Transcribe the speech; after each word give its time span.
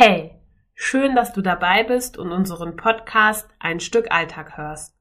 Hey, 0.00 0.30
schön, 0.76 1.16
dass 1.16 1.32
du 1.32 1.42
dabei 1.42 1.82
bist 1.82 2.18
und 2.18 2.30
unseren 2.30 2.76
Podcast 2.76 3.50
Ein 3.58 3.80
Stück 3.80 4.12
Alltag 4.12 4.56
hörst. 4.56 4.96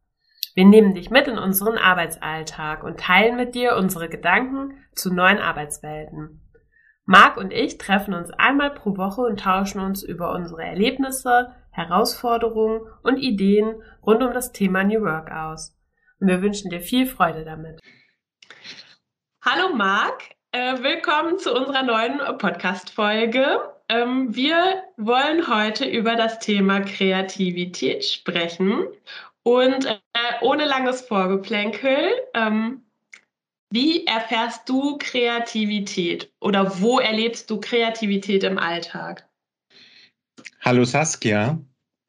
Wir 0.56 0.66
nehmen 0.66 0.96
dich 0.96 1.12
mit 1.12 1.28
in 1.28 1.38
unseren 1.38 1.78
Arbeitsalltag 1.78 2.84
und 2.84 3.00
teilen 3.00 3.36
mit 3.36 3.54
dir 3.54 3.76
unsere 3.76 4.10
Gedanken 4.10 4.84
zu 4.96 5.14
neuen 5.14 5.38
Arbeitswelten. 5.38 6.42
Marc 7.06 7.38
und 7.38 7.54
ich 7.54 7.78
treffen 7.78 8.16
uns 8.16 8.32
einmal 8.32 8.72
pro 8.72 8.98
Woche 8.98 9.22
und 9.22 9.40
tauschen 9.40 9.82
uns 9.82 10.02
über 10.02 10.32
unsere 10.32 10.64
Erlebnisse, 10.64 11.54
Herausforderungen 11.70 12.82
und 13.04 13.18
Ideen 13.18 13.84
rund 14.04 14.24
um 14.24 14.34
das 14.34 14.52
Thema 14.52 14.84
New 14.84 15.02
Work 15.02 15.30
aus. 15.32 15.78
Und 16.20 16.28
wir 16.28 16.42
wünschen 16.42 16.72
dir 16.72 16.82
viel 16.82 17.06
Freude 17.06 17.46
damit. 17.46 17.80
Hallo 19.46 19.76
Marc, 19.76 20.24
äh, 20.54 20.82
willkommen 20.82 21.38
zu 21.38 21.54
unserer 21.54 21.84
neuen 21.84 22.18
Podcast-Folge. 22.40 23.77
Ähm, 23.90 24.36
wir 24.36 24.84
wollen 24.98 25.48
heute 25.48 25.86
über 25.86 26.16
das 26.16 26.40
Thema 26.40 26.82
Kreativität 26.82 28.04
sprechen. 28.04 28.88
Und 29.44 29.86
äh, 29.86 29.98
ohne 30.42 30.66
langes 30.66 31.02
Vorgeplänkel, 31.02 32.10
ähm, 32.34 32.82
wie 33.72 34.06
erfährst 34.06 34.68
du 34.68 34.98
Kreativität 34.98 36.32
oder 36.42 36.82
wo 36.82 37.00
erlebst 37.00 37.50
du 37.50 37.60
Kreativität 37.60 38.44
im 38.44 38.58
Alltag? 38.58 39.28
Hallo 40.62 40.84
Saskia, 40.84 41.60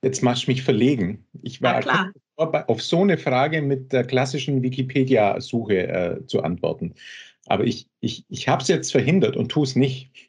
jetzt 0.03 0.23
machst 0.23 0.47
du 0.47 0.51
mich 0.51 0.63
verlegen. 0.63 1.27
Ich 1.43 1.63
war 1.63 2.13
auf 2.37 2.83
so 2.83 3.03
eine 3.03 3.19
Frage 3.19 3.63
mit 3.63 3.93
der 3.93 4.05
klassischen 4.05 4.63
Wikipedia-Suche 4.63 5.89
äh, 5.89 6.27
zu 6.27 6.43
antworten. 6.43 6.95
Aber 7.47 7.65
ich, 7.65 7.89
ich, 8.01 8.25
ich 8.29 8.49
habe 8.49 8.63
es 8.63 8.69
jetzt 8.69 8.93
verhindert 8.93 9.37
und 9.37 9.49
tue 9.49 9.65
es 9.65 9.75
nicht. 9.75 10.28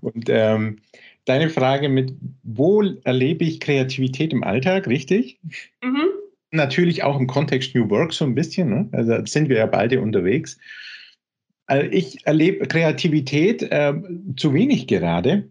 Und 0.00 0.28
ähm, 0.28 0.78
deine 1.24 1.50
Frage 1.50 1.88
mit, 1.88 2.14
wo 2.42 2.82
erlebe 3.04 3.44
ich 3.44 3.60
Kreativität 3.60 4.32
im 4.32 4.44
Alltag, 4.44 4.86
richtig? 4.86 5.38
Mhm. 5.82 6.06
Natürlich 6.52 7.02
auch 7.02 7.18
im 7.18 7.26
Kontext 7.26 7.74
New 7.74 7.88
Work 7.90 8.12
so 8.12 8.24
ein 8.24 8.34
bisschen. 8.34 8.70
Ne? 8.70 8.88
Also 8.92 9.24
sind 9.24 9.48
wir 9.48 9.58
ja 9.58 9.66
beide 9.66 10.00
unterwegs. 10.00 10.58
Also 11.66 11.88
ich 11.90 12.26
erlebe 12.26 12.66
Kreativität 12.66 13.62
äh, 13.62 13.94
zu 14.36 14.52
wenig 14.52 14.88
gerade. 14.88 15.48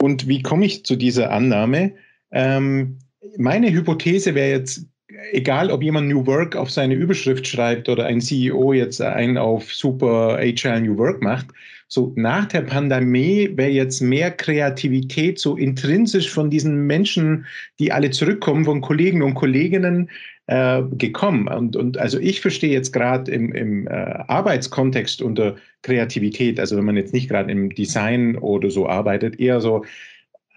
Und 0.00 0.28
wie 0.28 0.42
komme 0.42 0.66
ich 0.66 0.84
zu 0.84 0.94
dieser 0.94 1.32
Annahme? 1.32 1.94
Ähm, 2.30 2.98
meine 3.36 3.72
Hypothese 3.72 4.34
wäre 4.34 4.50
jetzt, 4.50 4.86
egal 5.32 5.70
ob 5.70 5.82
jemand 5.82 6.08
New 6.08 6.26
Work 6.26 6.56
auf 6.56 6.70
seine 6.70 6.94
Überschrift 6.94 7.46
schreibt 7.46 7.88
oder 7.88 8.06
ein 8.06 8.20
CEO 8.20 8.72
jetzt 8.72 9.00
einen 9.00 9.38
auf 9.38 9.72
Super 9.72 10.38
Agile 10.38 10.80
New 10.80 10.98
Work 10.98 11.22
macht, 11.22 11.46
so 11.88 12.12
nach 12.16 12.46
der 12.46 12.62
Pandemie 12.62 13.50
wäre 13.54 13.70
jetzt 13.70 14.00
mehr 14.00 14.32
Kreativität 14.32 15.38
so 15.38 15.56
intrinsisch 15.56 16.28
von 16.28 16.50
diesen 16.50 16.86
Menschen, 16.86 17.46
die 17.78 17.92
alle 17.92 18.10
zurückkommen, 18.10 18.64
von 18.64 18.80
Kollegen 18.80 19.22
und 19.22 19.34
Kolleginnen 19.34 20.10
äh, 20.48 20.82
gekommen. 20.92 21.46
Und, 21.46 21.76
und 21.76 21.98
also 21.98 22.18
ich 22.18 22.40
verstehe 22.40 22.72
jetzt 22.72 22.92
gerade 22.92 23.30
im, 23.30 23.52
im 23.52 23.86
äh, 23.86 23.90
Arbeitskontext 23.90 25.22
unter 25.22 25.56
Kreativität, 25.82 26.58
also 26.58 26.76
wenn 26.76 26.84
man 26.84 26.96
jetzt 26.96 27.12
nicht 27.12 27.28
gerade 27.28 27.52
im 27.52 27.72
Design 27.72 28.36
oder 28.36 28.70
so 28.70 28.88
arbeitet, 28.88 29.38
eher 29.38 29.60
so 29.60 29.84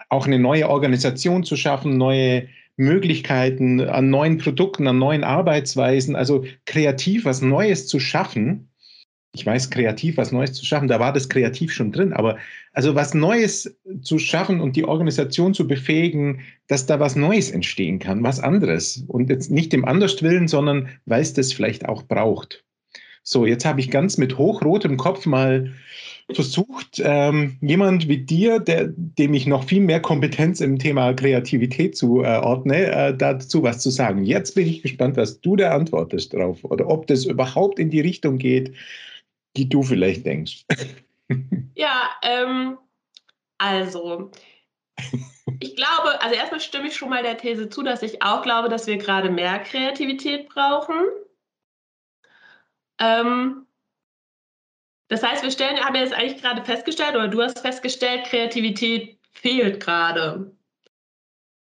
auch 0.09 0.25
eine 0.25 0.39
neue 0.39 0.67
Organisation 0.67 1.43
zu 1.43 1.55
schaffen, 1.55 1.97
neue 1.97 2.47
Möglichkeiten 2.79 3.81
an 3.81 4.09
neuen 4.09 4.37
Produkten, 4.37 4.87
an 4.87 4.97
neuen 4.97 5.23
Arbeitsweisen, 5.23 6.15
also 6.15 6.45
kreativ 6.65 7.25
was 7.25 7.41
Neues 7.41 7.87
zu 7.87 7.99
schaffen 7.99 8.69
ich 9.33 9.45
weiß, 9.45 9.69
kreativ 9.69 10.17
was 10.17 10.31
Neues 10.31 10.53
zu 10.53 10.65
schaffen, 10.65 10.87
da 10.87 10.99
war 10.99 11.13
das 11.13 11.29
kreativ 11.29 11.71
schon 11.71 11.91
drin, 11.91 12.13
aber 12.13 12.37
also 12.73 12.95
was 12.95 13.13
Neues 13.13 13.77
zu 14.01 14.17
schaffen 14.17 14.59
und 14.59 14.75
die 14.75 14.85
Organisation 14.85 15.53
zu 15.53 15.67
befähigen, 15.67 16.41
dass 16.67 16.87
da 16.87 16.99
was 16.99 17.15
Neues 17.15 17.51
entstehen 17.51 17.99
kann, 17.99 18.23
was 18.23 18.39
anderes 18.39 19.03
und 19.07 19.29
jetzt 19.29 19.51
nicht 19.51 19.71
dem 19.71 19.85
Anderswillen, 19.85 20.47
sondern 20.47 20.89
weil 21.05 21.21
es 21.21 21.33
das 21.33 21.53
vielleicht 21.53 21.87
auch 21.87 22.03
braucht. 22.03 22.63
So, 23.21 23.45
jetzt 23.45 23.65
habe 23.65 23.79
ich 23.79 23.91
ganz 23.91 24.17
mit 24.17 24.37
hochrotem 24.37 24.97
Kopf 24.97 25.25
mal 25.25 25.73
versucht, 26.33 27.01
ähm, 27.03 27.57
jemand 27.61 28.07
wie 28.07 28.17
dir, 28.17 28.59
der, 28.59 28.87
dem 28.87 29.33
ich 29.33 29.47
noch 29.47 29.63
viel 29.63 29.81
mehr 29.81 30.01
Kompetenz 30.01 30.61
im 30.61 30.77
Thema 30.77 31.13
Kreativität 31.13 31.97
zuordne, 31.97 32.91
äh, 32.91 33.17
dazu 33.17 33.63
was 33.63 33.79
zu 33.79 33.89
sagen. 33.89 34.23
Jetzt 34.23 34.55
bin 34.55 34.67
ich 34.67 34.81
gespannt, 34.81 35.17
was 35.17 35.41
du 35.41 35.55
da 35.55 35.71
antwortest 35.71 36.33
drauf 36.33 36.63
oder 36.63 36.87
ob 36.87 37.07
das 37.07 37.25
überhaupt 37.25 37.79
in 37.79 37.89
die 37.89 38.01
Richtung 38.01 38.37
geht, 38.37 38.75
die 39.57 39.69
du 39.69 39.83
vielleicht 39.83 40.25
denkst. 40.25 40.65
Ja, 41.75 42.09
ähm, 42.23 42.77
also 43.59 44.31
ich 45.59 45.75
glaube, 45.75 46.21
also 46.21 46.35
erstmal 46.35 46.59
stimme 46.59 46.87
ich 46.87 46.95
schon 46.95 47.09
mal 47.09 47.23
der 47.23 47.37
These 47.37 47.69
zu, 47.69 47.83
dass 47.83 48.01
ich 48.01 48.21
auch 48.21 48.41
glaube, 48.41 48.67
dass 48.67 48.87
wir 48.87 48.97
gerade 48.97 49.29
mehr 49.29 49.59
Kreativität 49.59 50.49
brauchen. 50.49 50.95
Ähm, 52.99 53.65
das 55.09 55.23
heißt, 55.23 55.43
wir 55.43 55.51
stellen, 55.51 55.83
haben 55.83 55.95
jetzt 55.95 56.13
eigentlich 56.13 56.41
gerade 56.41 56.63
festgestellt, 56.63 57.15
oder 57.15 57.27
du 57.27 57.41
hast 57.41 57.59
festgestellt, 57.59 58.25
Kreativität 58.25 59.17
fehlt 59.31 59.79
gerade. 59.79 60.51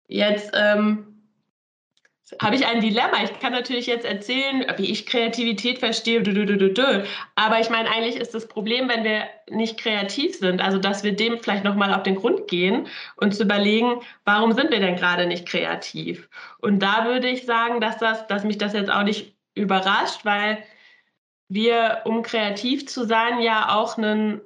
Jetzt 0.08 0.52
ähm, 0.54 1.18
habe 2.42 2.56
ich 2.56 2.66
ein 2.66 2.82
Dilemma. 2.82 3.24
Ich 3.24 3.40
kann 3.40 3.54
natürlich 3.54 3.86
jetzt 3.86 4.06
erzählen, 4.06 4.66
wie 4.78 4.92
ich 4.92 5.06
Kreativität 5.06 5.80
verstehe, 5.80 6.24
aber 7.36 7.60
ich 7.60 7.70
meine, 7.70 7.90
eigentlich 7.90 8.16
ist 8.16 8.34
das 8.34 8.48
Problem, 8.48 8.90
wenn 8.90 9.04
wir 9.04 9.24
nicht 9.50 9.78
kreativ 9.78 10.36
sind, 10.36 10.60
also 10.60 10.78
dass 10.78 11.04
wir 11.04 11.16
dem 11.16 11.40
vielleicht 11.40 11.64
nochmal 11.64 11.94
auf 11.94 12.04
den 12.04 12.16
Grund 12.16 12.48
gehen 12.48 12.88
und 13.16 13.36
zu 13.36 13.44
überlegen, 13.44 14.02
warum 14.26 14.52
sind 14.54 14.72
wir 14.72 14.80
denn 14.80 14.96
gerade 14.96 15.26
nicht 15.26 15.48
kreativ? 15.48 16.28
Und 16.60 16.80
da 16.80 17.06
würde 17.06 17.30
ich 17.30 17.46
sagen, 17.46 17.82
dass, 17.82 17.98
das, 17.98 18.28
dass 18.28 18.44
mich 18.44 18.58
das 18.58 18.74
jetzt 18.74 18.92
auch 18.92 19.04
nicht 19.04 19.36
überrascht, 19.56 20.26
weil 20.26 20.64
wir, 21.50 22.02
um 22.06 22.24
kreativ 22.24 22.88
zu 22.88 23.06
sein, 23.06 23.40
ja 23.40 23.76
auch 23.76 23.98
einen 23.98 24.42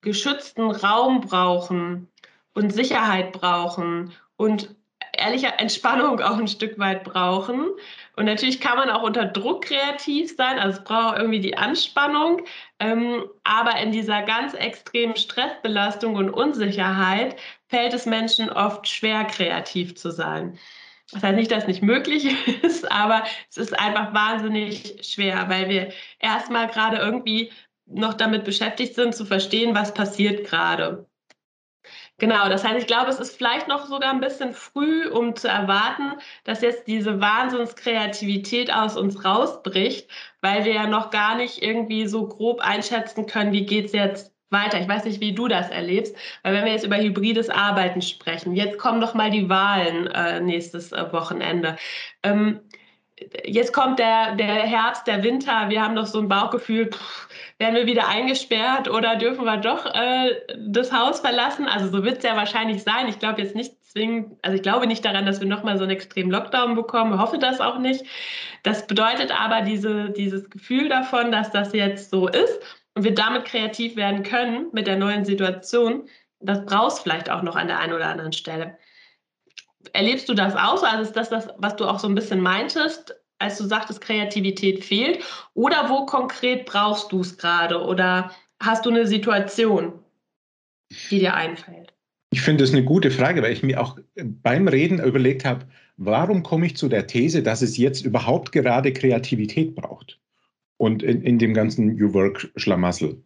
geschützten 0.00 0.70
Raum 0.70 1.20
brauchen 1.20 2.08
und 2.54 2.72
Sicherheit 2.72 3.32
brauchen 3.32 4.12
und 4.36 4.74
ehrliche 5.16 5.58
Entspannung 5.58 6.20
auch 6.22 6.38
ein 6.38 6.48
Stück 6.48 6.78
weit 6.78 7.04
brauchen. 7.04 7.70
Und 8.16 8.26
natürlich 8.26 8.60
kann 8.60 8.76
man 8.76 8.90
auch 8.90 9.02
unter 9.02 9.24
Druck 9.24 9.64
kreativ 9.64 10.36
sein, 10.36 10.58
also 10.58 10.78
es 10.78 10.84
braucht 10.84 11.18
irgendwie 11.18 11.40
die 11.40 11.56
Anspannung. 11.56 12.42
Ähm, 12.78 13.24
aber 13.44 13.78
in 13.80 13.92
dieser 13.92 14.22
ganz 14.22 14.54
extremen 14.54 15.16
Stressbelastung 15.16 16.16
und 16.16 16.30
Unsicherheit 16.30 17.36
fällt 17.68 17.94
es 17.94 18.06
Menschen 18.06 18.50
oft 18.50 18.86
schwer, 18.88 19.24
kreativ 19.24 19.96
zu 19.96 20.10
sein. 20.10 20.58
Das 21.12 21.22
heißt 21.22 21.36
nicht, 21.36 21.50
dass 21.50 21.64
es 21.64 21.68
nicht 21.68 21.82
möglich 21.82 22.26
ist, 22.62 22.90
aber 22.90 23.24
es 23.50 23.58
ist 23.58 23.78
einfach 23.78 24.14
wahnsinnig 24.14 24.98
schwer, 25.02 25.48
weil 25.48 25.68
wir 25.68 25.92
erstmal 26.18 26.68
gerade 26.68 26.96
irgendwie 26.96 27.52
noch 27.86 28.14
damit 28.14 28.44
beschäftigt 28.44 28.94
sind, 28.94 29.14
zu 29.14 29.26
verstehen, 29.26 29.74
was 29.74 29.92
passiert 29.92 30.46
gerade. 30.46 31.06
Genau, 32.18 32.48
das 32.48 32.64
heißt, 32.64 32.78
ich 32.78 32.86
glaube, 32.86 33.10
es 33.10 33.18
ist 33.18 33.36
vielleicht 33.36 33.68
noch 33.68 33.86
sogar 33.86 34.12
ein 34.12 34.20
bisschen 34.20 34.54
früh, 34.54 35.08
um 35.08 35.34
zu 35.34 35.48
erwarten, 35.48 36.12
dass 36.44 36.60
jetzt 36.60 36.86
diese 36.86 37.20
Wahnsinnskreativität 37.20 38.72
aus 38.72 38.96
uns 38.96 39.24
rausbricht, 39.24 40.08
weil 40.40 40.64
wir 40.64 40.72
ja 40.72 40.86
noch 40.86 41.10
gar 41.10 41.36
nicht 41.36 41.62
irgendwie 41.62 42.06
so 42.06 42.28
grob 42.28 42.60
einschätzen 42.60 43.26
können, 43.26 43.52
wie 43.52 43.66
geht 43.66 43.86
es 43.86 43.92
jetzt 43.92 44.32
weiter. 44.52 44.80
Ich 44.80 44.88
weiß 44.88 45.04
nicht, 45.04 45.20
wie 45.20 45.34
du 45.34 45.48
das 45.48 45.70
erlebst, 45.70 46.14
weil 46.42 46.54
wenn 46.54 46.64
wir 46.64 46.72
jetzt 46.72 46.84
über 46.84 46.98
hybrides 46.98 47.50
Arbeiten 47.50 48.02
sprechen, 48.02 48.54
jetzt 48.54 48.78
kommen 48.78 49.00
noch 49.00 49.14
mal 49.14 49.30
die 49.30 49.48
Wahlen 49.48 50.06
äh, 50.08 50.40
nächstes 50.40 50.92
äh, 50.92 51.12
Wochenende. 51.12 51.76
Ähm, 52.22 52.60
jetzt 53.44 53.72
kommt 53.72 53.98
der, 53.98 54.34
der 54.36 54.46
Herbst, 54.46 55.06
der 55.06 55.22
Winter, 55.22 55.68
wir 55.68 55.82
haben 55.82 55.94
noch 55.94 56.06
so 56.06 56.18
ein 56.18 56.28
Bauchgefühl, 56.28 56.90
pff, 56.90 57.28
werden 57.58 57.74
wir 57.74 57.86
wieder 57.86 58.08
eingesperrt 58.08 58.88
oder 58.88 59.16
dürfen 59.16 59.44
wir 59.44 59.56
doch 59.56 59.86
äh, 59.86 60.34
das 60.58 60.92
Haus 60.92 61.20
verlassen? 61.20 61.66
Also 61.66 61.88
so 61.88 62.04
wird 62.04 62.18
es 62.18 62.24
ja 62.24 62.36
wahrscheinlich 62.36 62.82
sein. 62.82 63.08
Ich 63.08 63.18
glaube 63.18 63.42
jetzt 63.42 63.54
nicht 63.54 63.82
zwingend, 63.84 64.38
also 64.42 64.56
ich 64.56 64.62
glaube 64.62 64.86
nicht 64.86 65.04
daran, 65.04 65.26
dass 65.26 65.40
wir 65.40 65.48
nochmal 65.48 65.76
so 65.76 65.84
einen 65.84 65.92
extremen 65.92 66.30
Lockdown 66.30 66.74
bekommen, 66.74 67.20
hoffe 67.20 67.38
das 67.38 67.60
auch 67.60 67.78
nicht. 67.78 68.04
Das 68.62 68.86
bedeutet 68.86 69.38
aber 69.38 69.62
diese, 69.62 70.10
dieses 70.10 70.48
Gefühl 70.50 70.88
davon, 70.88 71.30
dass 71.30 71.50
das 71.50 71.72
jetzt 71.72 72.10
so 72.10 72.28
ist 72.28 72.81
und 72.94 73.04
wir 73.04 73.14
damit 73.14 73.44
kreativ 73.44 73.96
werden 73.96 74.22
können 74.22 74.68
mit 74.72 74.86
der 74.86 74.96
neuen 74.96 75.24
Situation, 75.24 76.08
das 76.40 76.64
brauchst 76.66 77.00
vielleicht 77.00 77.30
auch 77.30 77.42
noch 77.42 77.56
an 77.56 77.68
der 77.68 77.78
einen 77.78 77.92
oder 77.92 78.08
anderen 78.08 78.32
Stelle. 78.32 78.76
Erlebst 79.92 80.28
du 80.28 80.34
das 80.34 80.54
auch 80.54 80.78
so? 80.78 80.86
Also 80.86 81.02
ist 81.02 81.16
das 81.16 81.30
das, 81.30 81.48
was 81.58 81.76
du 81.76 81.86
auch 81.86 81.98
so 81.98 82.08
ein 82.08 82.14
bisschen 82.14 82.40
meintest, 82.40 83.14
als 83.38 83.58
du 83.58 83.64
sagtest, 83.64 84.00
Kreativität 84.00 84.84
fehlt? 84.84 85.22
Oder 85.54 85.88
wo 85.88 86.06
konkret 86.06 86.66
brauchst 86.66 87.10
du 87.12 87.20
es 87.20 87.36
gerade? 87.36 87.82
Oder 87.82 88.30
hast 88.60 88.86
du 88.86 88.90
eine 88.90 89.06
Situation, 89.06 89.92
die 91.10 91.18
dir 91.20 91.34
einfällt? 91.34 91.92
Ich 92.30 92.42
finde 92.42 92.64
das 92.64 92.72
eine 92.72 92.84
gute 92.84 93.10
Frage, 93.10 93.42
weil 93.42 93.52
ich 93.52 93.62
mir 93.62 93.80
auch 93.80 93.98
beim 94.16 94.68
Reden 94.68 95.02
überlegt 95.02 95.44
habe, 95.44 95.66
warum 95.96 96.42
komme 96.42 96.66
ich 96.66 96.76
zu 96.76 96.88
der 96.88 97.06
These, 97.06 97.42
dass 97.42 97.60
es 97.60 97.76
jetzt 97.76 98.04
überhaupt 98.04 98.52
gerade 98.52 98.92
Kreativität 98.92 99.74
braucht? 99.74 100.21
Und 100.82 101.04
in, 101.04 101.22
in 101.22 101.38
dem 101.38 101.54
ganzen 101.54 101.94
New 101.94 102.12
Work-Schlamassel. 102.12 103.22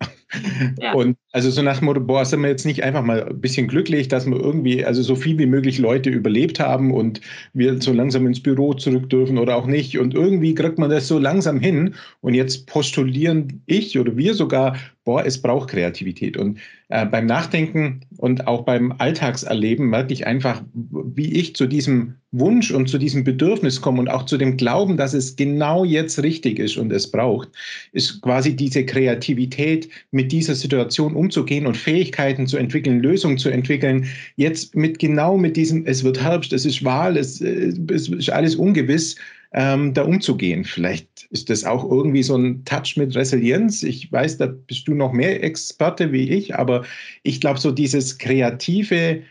Ja. 0.79 0.93
Und 0.93 1.17
also 1.33 1.51
so 1.51 1.63
nach 1.63 1.79
dem 1.79 1.87
Motto, 1.87 2.01
boah, 2.01 2.23
sind 2.27 2.43
wir 2.43 2.51
jetzt 2.51 2.67
nicht 2.67 2.83
einfach 2.83 3.03
mal 3.03 3.23
ein 3.29 3.41
bisschen 3.41 3.67
glücklich, 3.67 4.09
dass 4.09 4.27
wir 4.27 4.39
irgendwie, 4.39 4.85
also 4.85 5.01
so 5.01 5.15
viel 5.15 5.39
wie 5.39 5.47
möglich 5.47 5.79
Leute 5.79 6.11
überlebt 6.11 6.61
haben 6.61 6.93
und 6.93 7.23
wir 7.55 7.81
so 7.81 7.95
langsam 7.95 8.27
ins 8.27 8.43
Büro 8.43 8.75
zurück 8.75 9.09
dürfen 9.09 9.39
oder 9.39 9.57
auch 9.57 9.67
nicht. 9.67 9.99
Und 9.99 10.13
irgendwie 10.13 10.55
kriegt 10.55 10.79
man 10.79 10.91
das 10.91 11.09
so 11.09 11.19
langsam 11.19 11.59
hin. 11.59 11.95
Und 12.21 12.35
jetzt 12.35 12.67
postulieren 12.67 13.63
ich 13.65 13.99
oder 13.99 14.19
wir 14.19 14.35
sogar, 14.35 14.77
boah, 15.07 15.25
es 15.25 15.41
braucht 15.41 15.71
Kreativität. 15.71 16.37
Und 16.37 16.59
äh, 16.89 17.07
beim 17.07 17.27
Nachdenken 17.27 18.01
und 18.19 18.47
auch 18.47 18.65
beim 18.65 18.93
Alltagserleben 18.99 19.87
merke 19.89 20.13
ich 20.13 20.27
einfach, 20.27 20.63
wie 20.75 21.33
ich 21.33 21.55
zu 21.55 21.67
diesem 21.67 22.17
Wunsch 22.33 22.73
und 22.73 22.89
zu 22.89 22.99
diesem 22.99 23.23
Bedürfnis 23.23 23.81
komme 23.81 24.01
und 24.01 24.09
auch 24.09 24.27
zu 24.27 24.37
dem 24.37 24.57
Glauben, 24.57 24.97
dass 24.97 25.15
es 25.15 25.37
genau 25.37 25.85
jetzt 25.85 26.23
richtig 26.23 26.59
ist 26.59 26.77
und 26.77 26.93
es 26.93 27.11
braucht, 27.11 27.49
ist 27.93 28.21
quasi 28.21 28.55
diese 28.55 28.85
Kreativität, 28.85 29.89
mit 30.11 30.33
dieser 30.33 30.57
Situation 30.57 31.15
umzugehen 31.15 31.67
und 31.67 31.77
Fähigkeiten 31.77 32.49
zu 32.49 32.57
entwickeln, 32.57 33.01
Lösungen 33.01 33.39
zu 33.39 33.49
entwickeln. 33.49 34.07
Jetzt 34.35 34.75
mit 34.75 34.99
genau 34.99 35.39
mit 35.39 35.57
diesem, 35.57 35.87
es 35.87 36.03
wird 36.03 36.21
Herbst, 36.21 36.53
es 36.53 36.67
ist 36.67 36.85
Wahl, 36.85 37.17
es, 37.17 37.41
äh, 37.41 37.73
es 37.93 38.09
ist 38.09 38.31
alles 38.31 38.57
ungewiss 38.57 39.17
ähm, 39.57 39.95
da 39.95 40.05
umzugehen. 40.05 40.65
Vielleicht 40.65 41.27
ist 41.31 41.49
das 41.49 41.65
auch 41.65 41.91
irgendwie 41.91 42.23
so 42.23 42.37
ein 42.37 42.65
Touch 42.67 42.97
mit 42.97 43.17
Resilienz. 43.17 43.83
Ich 43.83 44.13
weiß, 44.13 44.37
da 44.37 44.47
bist 44.47 44.87
du 44.87 44.95
noch 44.95 45.13
mehr 45.13 45.43
Experte 45.43 46.13
wie 46.13 46.29
ich, 46.31 46.55
aber 46.55 46.85
ich 47.23 47.41
glaube, 47.41 47.59
so 47.59 47.73
dieses 47.73 48.19
kreative, 48.19 49.23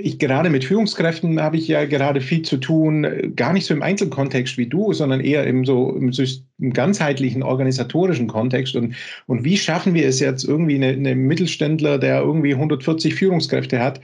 ich 0.00 0.18
gerade 0.18 0.50
mit 0.50 0.64
Führungskräften 0.64 1.40
habe 1.40 1.56
ich 1.56 1.68
ja 1.68 1.84
gerade 1.84 2.20
viel 2.20 2.42
zu 2.42 2.56
tun, 2.56 3.32
gar 3.36 3.52
nicht 3.52 3.66
so 3.66 3.74
im 3.74 3.82
Einzelkontext 3.82 4.58
wie 4.58 4.66
du, 4.66 4.92
sondern 4.92 5.20
eher 5.20 5.46
im 5.46 5.64
so 5.64 5.94
im, 5.96 6.12
im 6.58 6.72
ganzheitlichen 6.72 7.42
organisatorischen 7.42 8.26
Kontext. 8.26 8.76
Und, 8.76 8.94
und 9.26 9.44
wie 9.44 9.56
schaffen 9.56 9.94
wir 9.94 10.06
es 10.06 10.20
jetzt 10.20 10.44
irgendwie 10.44 10.76
eine, 10.76 10.88
eine 10.88 11.14
Mittelständler, 11.14 11.98
der 11.98 12.20
irgendwie 12.20 12.54
140 12.54 13.14
Führungskräfte 13.14 13.78
hat, 13.78 14.00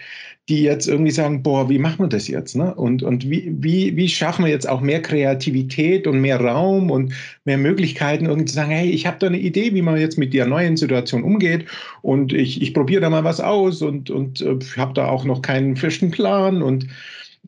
die 0.48 0.62
jetzt 0.62 0.88
irgendwie 0.88 1.12
sagen, 1.12 1.42
boah, 1.42 1.70
wie 1.70 1.78
machen 1.78 2.00
wir 2.00 2.08
das 2.08 2.26
jetzt? 2.26 2.56
Ne? 2.56 2.74
Und, 2.74 3.04
und 3.04 3.30
wie, 3.30 3.52
wie, 3.58 3.96
wie 3.96 4.08
schaffen 4.08 4.44
wir 4.44 4.50
jetzt 4.50 4.68
auch 4.68 4.80
mehr 4.80 5.00
Kreativität 5.00 6.08
und 6.08 6.20
mehr 6.20 6.40
Raum 6.40 6.90
und 6.90 7.14
mehr 7.44 7.58
Möglichkeiten, 7.58 8.26
irgendwie 8.26 8.46
zu 8.46 8.54
sagen, 8.56 8.72
hey, 8.72 8.90
ich 8.90 9.06
habe 9.06 9.18
da 9.20 9.28
eine 9.28 9.38
Idee, 9.38 9.72
wie 9.72 9.82
man 9.82 10.00
jetzt 10.00 10.18
mit 10.18 10.34
der 10.34 10.46
neuen 10.46 10.76
Situation 10.76 11.22
umgeht 11.22 11.66
und 12.02 12.32
ich, 12.32 12.60
ich 12.60 12.74
probiere 12.74 13.02
da 13.02 13.10
mal 13.10 13.22
was 13.22 13.40
aus 13.40 13.82
und, 13.82 14.10
und 14.10 14.40
äh, 14.40 14.58
habe 14.76 14.94
da 14.94 15.08
auch 15.08 15.24
noch 15.24 15.42
keinen 15.42 15.76
festen 15.82 16.10
Plan 16.10 16.62
und 16.62 16.86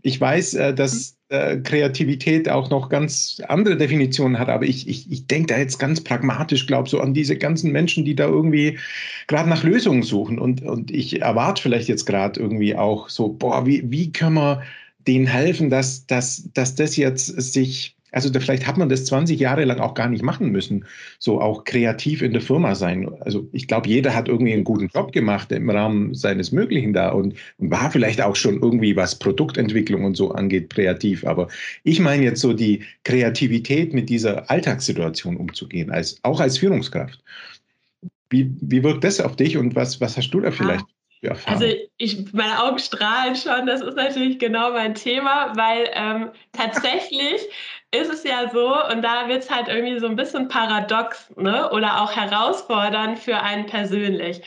ich 0.03 0.21
weiß, 0.21 0.55
äh, 0.55 0.75
dass 0.75 1.17
äh, 1.29 1.57
Kreativität 1.59 2.49
auch 2.49 2.69
noch 2.71 2.89
ganz 2.89 3.41
andere 3.49 3.77
Definitionen 3.77 4.39
hat, 4.39 4.49
aber 4.49 4.65
ich, 4.65 4.89
ich, 4.89 5.11
ich 5.11 5.27
denke 5.27 5.55
da 5.55 5.59
jetzt 5.59 5.79
ganz 5.79 6.03
pragmatisch, 6.03 6.67
glaube 6.67 6.89
so 6.89 7.01
an 7.01 7.15
diese 7.15 7.37
ganzen 7.37 7.73
Menschen, 7.73 8.05
die 8.05 8.15
da 8.15 8.27
irgendwie 8.27 8.79
gerade 9.27 9.49
nach 9.49 9.65
Lösungen 9.65 10.03
suchen. 10.03 10.39
Und, 10.39 10.63
und 10.63 10.91
ich 10.91 11.23
erwarte 11.23 11.63
vielleicht 11.63 11.89
jetzt 11.89 12.05
gerade 12.05 12.39
irgendwie 12.39 12.77
auch 12.77 13.09
so, 13.09 13.29
boah, 13.29 13.67
wie, 13.67 13.91
wie 13.91 14.13
können 14.13 14.35
wir 14.35 14.63
denen 15.07 15.27
helfen, 15.27 15.71
dass, 15.71 16.07
dass, 16.07 16.51
dass 16.53 16.75
das 16.75 16.97
jetzt 16.97 17.27
sich 17.27 17.97
also 18.15 18.31
da, 18.31 18.41
vielleicht 18.41 18.67
hat 18.67 18.77
man 18.77 18.89
das 18.89 19.07
20 19.07 19.39
Jahre 19.41 19.65
lang 19.65 19.81
auch 19.81 19.95
gar 19.95 20.09
nicht 20.09 20.23
machen 20.23 20.51
müssen, 20.51 20.87
so 21.19 21.41
auch 21.41 21.65
kreativ 21.65 22.23
in 22.23 22.33
der 22.33 22.41
Firma 22.43 22.75
sein. 22.75 23.11
Also 23.21 23.49
ich 23.53 23.67
glaube, 23.67 23.89
jeder 23.89 24.15
hat 24.15 24.29
irgendwie 24.29 24.53
einen 24.53 24.65
guten 24.65 24.89
Job 24.89 25.13
gemacht 25.13 25.51
im 25.51 25.69
Rahmen 25.69 26.15
seines 26.15 26.53
Möglichen 26.53 26.93
da 26.93 27.11
und, 27.11 27.35
und 27.59 27.71
war 27.71 27.91
vielleicht 27.91 28.23
auch 28.23 28.37
schon 28.37 28.63
irgendwie, 28.63 28.95
was 28.97 29.19
Produktentwicklung 29.19 30.05
und 30.05 30.17
so 30.17 30.31
angeht, 30.31 30.71
kreativ. 30.71 31.27
Aber 31.27 31.49
ich 31.83 31.99
meine 31.99 32.25
jetzt 32.25 32.41
so 32.41 32.53
die 32.53 32.85
Kreativität 33.03 33.93
mit 33.93 34.09
dieser 34.09 34.49
Alltagssituation 34.51 35.37
umzugehen, 35.37 35.91
als, 35.91 36.19
auch 36.23 36.41
als 36.41 36.59
Führungskraft. 36.59 37.23
Wie, 38.31 38.55
wie 38.61 38.83
wirkt 38.83 39.05
das 39.05 39.21
auf 39.21 39.37
dich 39.37 39.57
und 39.57 39.75
was, 39.75 40.01
was 40.01 40.17
hast 40.17 40.31
du 40.31 40.41
da 40.41 40.51
vielleicht? 40.51 40.85
Also 41.47 41.65
ich, 41.97 42.33
meine 42.33 42.63
Augen 42.63 42.79
strahlen 42.79 43.35
schon, 43.37 43.67
das 43.67 43.81
ist 43.81 43.97
natürlich 43.97 44.39
genau 44.39 44.73
mein 44.73 44.95
Thema, 44.95 45.53
weil 45.57 45.91
ähm, 45.95 46.31
tatsächlich 46.53 47.41
ist 47.95 48.13
es 48.13 48.25
ja 48.25 48.51
so, 48.51 48.75
und 48.91 49.03
da 49.03 49.29
wird 49.29 49.43
es 49.43 49.51
halt 49.51 49.69
irgendwie 49.69 49.99
so 49.99 50.07
ein 50.07 50.17
bisschen 50.17 50.49
paradox 50.49 51.31
ne? 51.37 51.71
oder 51.71 52.03
auch 52.03 52.15
herausfordernd 52.15 53.19
für 53.19 53.41
einen 53.41 53.67
persönlich. 53.67 54.43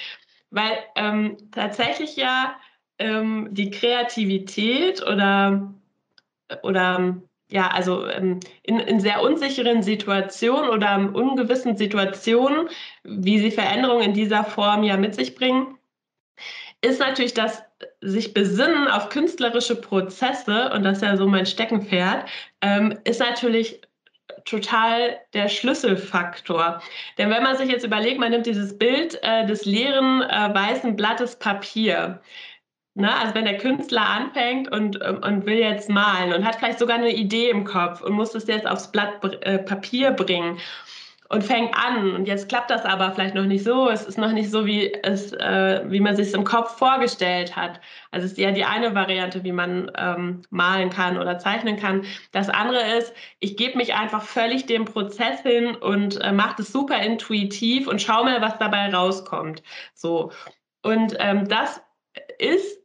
Weil 0.50 0.78
ähm, 0.96 1.38
tatsächlich 1.52 2.16
ja 2.16 2.56
ähm, 3.00 3.50
die 3.52 3.70
Kreativität 3.72 5.06
oder, 5.06 5.74
oder 6.64 7.18
ja, 7.50 7.68
also 7.68 8.08
ähm, 8.08 8.40
in, 8.64 8.80
in 8.80 9.00
sehr 9.00 9.22
unsicheren 9.22 9.84
Situationen 9.84 10.70
oder 10.70 10.96
in 10.96 11.10
ungewissen 11.10 11.78
Situationen, 11.78 12.68
wie 13.04 13.40
sie 13.40 13.52
Veränderungen 13.52 14.04
in 14.04 14.14
dieser 14.14 14.44
Form 14.44 14.84
ja 14.84 14.98
mit 14.98 15.16
sich 15.16 15.36
bringen, 15.36 15.78
ist 16.82 17.00
natürlich 17.00 17.34
das 17.34 17.64
sich 18.02 18.34
besinnen 18.34 18.88
auf 18.88 19.10
künstlerische 19.10 19.76
Prozesse, 19.76 20.72
und 20.74 20.84
das 20.84 20.98
ist 20.98 21.04
ja 21.04 21.18
so 21.18 21.28
mein 21.28 21.46
Steckenpferd, 21.46 22.28
ähm, 22.62 22.98
ist 23.04 23.20
natürlich 23.20 23.82
total 24.46 25.18
der 25.34 25.50
Schlüsselfaktor. 25.50 26.82
Denn 27.18 27.30
wenn 27.30 27.44
man 27.44 27.58
sich 27.58 27.70
jetzt 27.70 27.86
überlegt, 27.86 28.20
man 28.20 28.32
nimmt 28.32 28.46
dieses 28.46 28.78
Bild 28.78 29.20
äh, 29.22 29.46
des 29.46 29.66
leeren 29.66 30.22
äh, 30.22 30.54
weißen 30.54 30.96
Blattes 30.96 31.38
Papier. 31.38 32.22
Ne? 32.96 33.14
Also 33.16 33.36
wenn 33.36 33.46
der 33.46 33.58
Künstler 33.58 34.08
anfängt 34.08 34.72
und, 34.72 35.00
ähm, 35.04 35.22
und 35.24 35.46
will 35.46 35.60
jetzt 35.60 35.90
malen 35.90 36.34
und 36.34 36.46
hat 36.46 36.56
vielleicht 36.56 36.80
sogar 36.80 36.98
eine 36.98 37.14
Idee 37.14 37.50
im 37.50 37.64
Kopf 37.64 38.02
und 38.02 38.14
muss 38.14 38.34
es 38.36 38.48
jetzt 38.48 38.66
aufs 38.66 38.92
Blatt 38.92 39.24
äh, 39.44 39.60
Papier 39.60 40.12
bringen 40.12 40.60
und 41.30 41.44
fängt 41.44 41.76
an. 41.76 42.14
Und 42.14 42.28
jetzt 42.28 42.50
klappt 42.50 42.70
das 42.70 42.86
aber 42.86 43.12
vielleicht 43.12 43.36
noch 43.36 43.46
nicht 43.46 43.64
so. 43.64 43.90
Es 43.90 44.06
ist 44.06 44.18
noch 44.18 44.32
nicht 44.32 44.50
so, 44.50 44.66
wie, 44.66 44.94
es, 44.94 45.34
äh, 45.34 45.84
wie 45.88 46.00
man 46.00 46.16
sich 46.16 46.28
es 46.28 46.34
im 46.34 46.44
Kopf 46.44 46.78
vorgestellt 46.78 47.56
hat. 47.56 47.82
Also 48.12 48.26
es 48.26 48.32
ist 48.34 48.38
ja 48.38 48.52
die 48.52 48.64
eine 48.64 48.96
Variante, 48.96 49.44
wie 49.44 49.52
man 49.52 49.92
ähm, 49.98 50.42
malen 50.50 50.90
kann 50.90 51.18
oder 51.18 51.40
zeichnen 51.40 51.78
kann. 51.78 52.06
Das 52.32 52.50
andere 52.50 52.98
ist, 52.98 53.14
ich 53.40 53.58
gebe 53.58 53.78
mich 53.78 53.94
einfach 53.94 54.24
völlig 54.24 54.66
dem 54.66 54.86
Prozess 54.86 55.42
hin 55.42 55.76
und 55.76 56.22
äh, 56.22 56.32
mache 56.32 56.56
das 56.58 56.72
super 56.72 57.00
intuitiv 57.02 57.88
und 57.88 58.02
schaue 58.02 58.26
mal, 58.26 58.42
was 58.42 58.58
dabei 58.58 58.94
rauskommt. 58.94 59.64
So. 59.94 60.32
Und 60.82 61.16
ähm, 61.20 61.48
das 61.48 61.82
ist, 62.40 62.82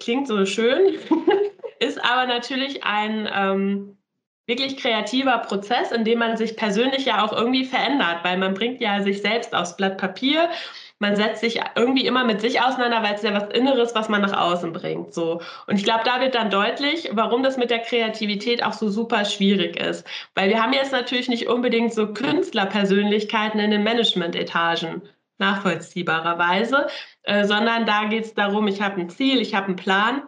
klingt 0.00 0.26
so 0.26 0.46
schön, 0.46 0.94
ist 1.80 2.02
aber 2.02 2.26
natürlich 2.26 2.84
ein... 2.84 3.28
Ähm, 3.32 3.98
wirklich 4.46 4.76
kreativer 4.76 5.38
Prozess, 5.38 5.92
in 5.92 6.04
dem 6.04 6.18
man 6.18 6.36
sich 6.36 6.56
persönlich 6.56 7.04
ja 7.04 7.24
auch 7.24 7.32
irgendwie 7.32 7.64
verändert, 7.64 8.18
weil 8.22 8.36
man 8.38 8.54
bringt 8.54 8.80
ja 8.80 9.02
sich 9.02 9.22
selbst 9.22 9.54
aufs 9.54 9.76
Blatt 9.76 9.98
Papier. 9.98 10.50
Man 10.98 11.16
setzt 11.16 11.40
sich 11.40 11.60
irgendwie 11.74 12.06
immer 12.06 12.24
mit 12.24 12.40
sich 12.40 12.60
auseinander, 12.60 13.02
weil 13.02 13.14
es 13.14 13.22
ja 13.22 13.34
was 13.34 13.48
Inneres, 13.48 13.94
was 13.94 14.08
man 14.08 14.22
nach 14.22 14.38
außen 14.38 14.72
bringt. 14.72 15.14
So. 15.14 15.40
Und 15.66 15.76
ich 15.76 15.84
glaube, 15.84 16.02
da 16.04 16.20
wird 16.20 16.34
dann 16.34 16.50
deutlich, 16.50 17.10
warum 17.12 17.42
das 17.42 17.56
mit 17.56 17.70
der 17.70 17.80
Kreativität 17.80 18.62
auch 18.62 18.72
so 18.72 18.88
super 18.88 19.24
schwierig 19.24 19.80
ist. 19.80 20.06
Weil 20.34 20.48
wir 20.48 20.62
haben 20.62 20.72
jetzt 20.72 20.92
natürlich 20.92 21.28
nicht 21.28 21.48
unbedingt 21.48 21.92
so 21.92 22.12
Künstlerpersönlichkeiten 22.12 23.58
in 23.58 23.72
den 23.72 23.82
Management-Etagen 23.82 25.02
nachvollziehbarerweise, 25.38 26.86
äh, 27.24 27.44
sondern 27.44 27.84
da 27.84 28.04
geht 28.04 28.24
es 28.24 28.34
darum, 28.34 28.68
ich 28.68 28.80
habe 28.80 29.00
ein 29.00 29.10
Ziel, 29.10 29.40
ich 29.40 29.54
habe 29.54 29.66
einen 29.66 29.76
Plan 29.76 30.22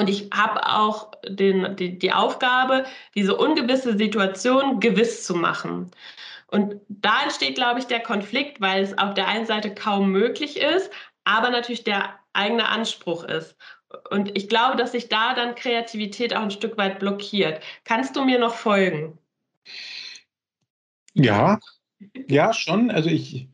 und 0.00 0.08
ich 0.08 0.30
habe 0.32 0.66
auch 0.66 1.12
den, 1.28 1.76
die, 1.76 1.98
die 1.98 2.10
Aufgabe, 2.10 2.86
diese 3.14 3.36
ungewisse 3.36 3.98
Situation 3.98 4.80
gewiss 4.80 5.24
zu 5.24 5.34
machen. 5.34 5.90
Und 6.46 6.76
da 6.88 7.22
entsteht, 7.22 7.54
glaube 7.54 7.80
ich, 7.80 7.86
der 7.86 8.00
Konflikt, 8.00 8.62
weil 8.62 8.82
es 8.82 8.96
auf 8.96 9.12
der 9.12 9.28
einen 9.28 9.44
Seite 9.44 9.74
kaum 9.74 10.10
möglich 10.10 10.56
ist, 10.56 10.90
aber 11.24 11.50
natürlich 11.50 11.84
der 11.84 12.18
eigene 12.32 12.66
Anspruch 12.66 13.24
ist. 13.24 13.56
Und 14.08 14.34
ich 14.38 14.48
glaube, 14.48 14.78
dass 14.78 14.92
sich 14.92 15.10
da 15.10 15.34
dann 15.34 15.54
Kreativität 15.54 16.34
auch 16.34 16.40
ein 16.40 16.50
Stück 16.50 16.78
weit 16.78 16.98
blockiert. 16.98 17.62
Kannst 17.84 18.16
du 18.16 18.24
mir 18.24 18.38
noch 18.38 18.54
folgen? 18.54 19.18
Ja, 21.12 21.60
ja, 22.26 22.54
schon. 22.54 22.90
Also 22.90 23.10
ich, 23.10 23.48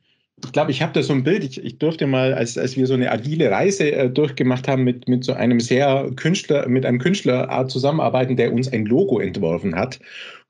ich 0.45 0.53
glaube, 0.53 0.71
ich 0.71 0.83
habe 0.83 0.93
da 0.93 1.03
so 1.03 1.13
ein 1.13 1.25
Bild. 1.25 1.45
Ich, 1.45 1.63
ich 1.65 1.79
durfte 1.79 2.07
mal, 2.07 2.35
als, 2.35 2.59
als 2.59 2.77
wir 2.77 2.87
so 2.87 2.95
eine 2.95 3.11
agile 3.11 3.51
Reise 3.51 3.91
äh, 3.91 4.11
durchgemacht 4.11 4.69
haben, 4.69 4.85
mit, 4.85 5.09
mit 5.09 5.25
so 5.25 5.33
einem 5.33 5.61
sehr 5.61 6.11
Künstler, 6.17 6.69
mit 6.69 6.85
einem 6.85 6.99
Künstler 6.99 7.67
zusammenarbeiten, 7.69 8.37
der 8.37 8.53
uns 8.53 8.73
ein 8.73 8.85
Logo 8.85 9.19
entworfen 9.19 9.75
hat 9.75 9.99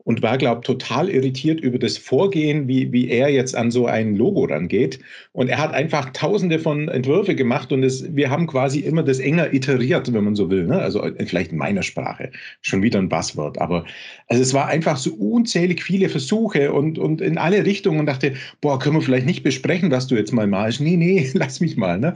und 0.07 0.23
war, 0.23 0.39
glaube 0.39 0.61
ich, 0.61 0.67
total 0.67 1.11
irritiert 1.11 1.61
über 1.61 1.81
das 1.81 1.99
Vorgehen, 1.99 2.69
wie, 2.69 2.93
wie 2.93 3.09
er 3.09 3.29
jetzt 3.29 3.57
an 3.57 3.73
so 3.73 3.87
ein 3.87 4.15
Logo 4.15 4.45
rangeht. 4.45 5.01
Und 5.33 5.49
er 5.49 5.59
hat 5.59 5.75
einfach 5.75 6.11
tausende 6.11 6.61
von 6.61 6.87
Entwürfe 6.87 7.35
gemacht 7.35 7.73
und 7.73 7.83
es, 7.83 8.15
wir 8.15 8.31
haben 8.31 8.47
quasi 8.47 8.79
immer 8.79 9.03
das 9.03 9.19
enger 9.19 9.53
iteriert, 9.53 10.13
wenn 10.15 10.23
man 10.23 10.37
so 10.37 10.49
will. 10.49 10.65
Ne? 10.65 10.79
Also 10.79 11.05
vielleicht 11.27 11.51
in 11.51 11.59
meiner 11.59 11.83
Sprache, 11.83 12.31
schon 12.63 12.85
wieder 12.85 13.01
ein 13.01 13.09
Buzzword. 13.09 13.61
Aber 13.61 13.85
also 14.29 14.41
es 14.41 14.55
war 14.55 14.69
einfach 14.69 14.97
so 14.97 15.13
unzählig 15.13 15.83
viele 15.83 16.09
Versuche 16.09 16.73
und, 16.73 17.01
und 17.01 17.21
in 17.21 17.37
alle 17.37 17.67
Richtungen 17.67 17.99
und 17.99 18.07
dachte, 18.07 18.35
boah, 18.61 18.79
können 18.79 18.95
wir 18.95 19.03
vielleicht 19.03 19.27
nicht 19.27 19.43
besprechen, 19.43 19.91
was 19.91 20.07
du 20.07 20.15
jetzt 20.15 20.33
mal 20.33 20.47
malst? 20.47 20.81
Nee, 20.81 20.97
nee, 20.97 21.29
lass 21.35 21.59
mich 21.59 21.77
mal. 21.77 21.99
Ne? 21.99 22.15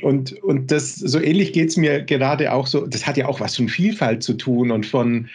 Und, 0.00 0.32
und 0.42 0.70
das, 0.70 0.94
so 0.94 1.20
ähnlich 1.20 1.52
geht 1.52 1.68
es 1.68 1.76
mir 1.76 2.00
gerade 2.04 2.54
auch 2.54 2.66
so, 2.66 2.86
das 2.86 3.06
hat 3.06 3.18
ja 3.18 3.28
auch 3.28 3.40
was 3.40 3.54
von 3.54 3.68
Vielfalt 3.68 4.22
zu 4.22 4.32
tun 4.32 4.70
und 4.70 4.86
von, 4.86 5.28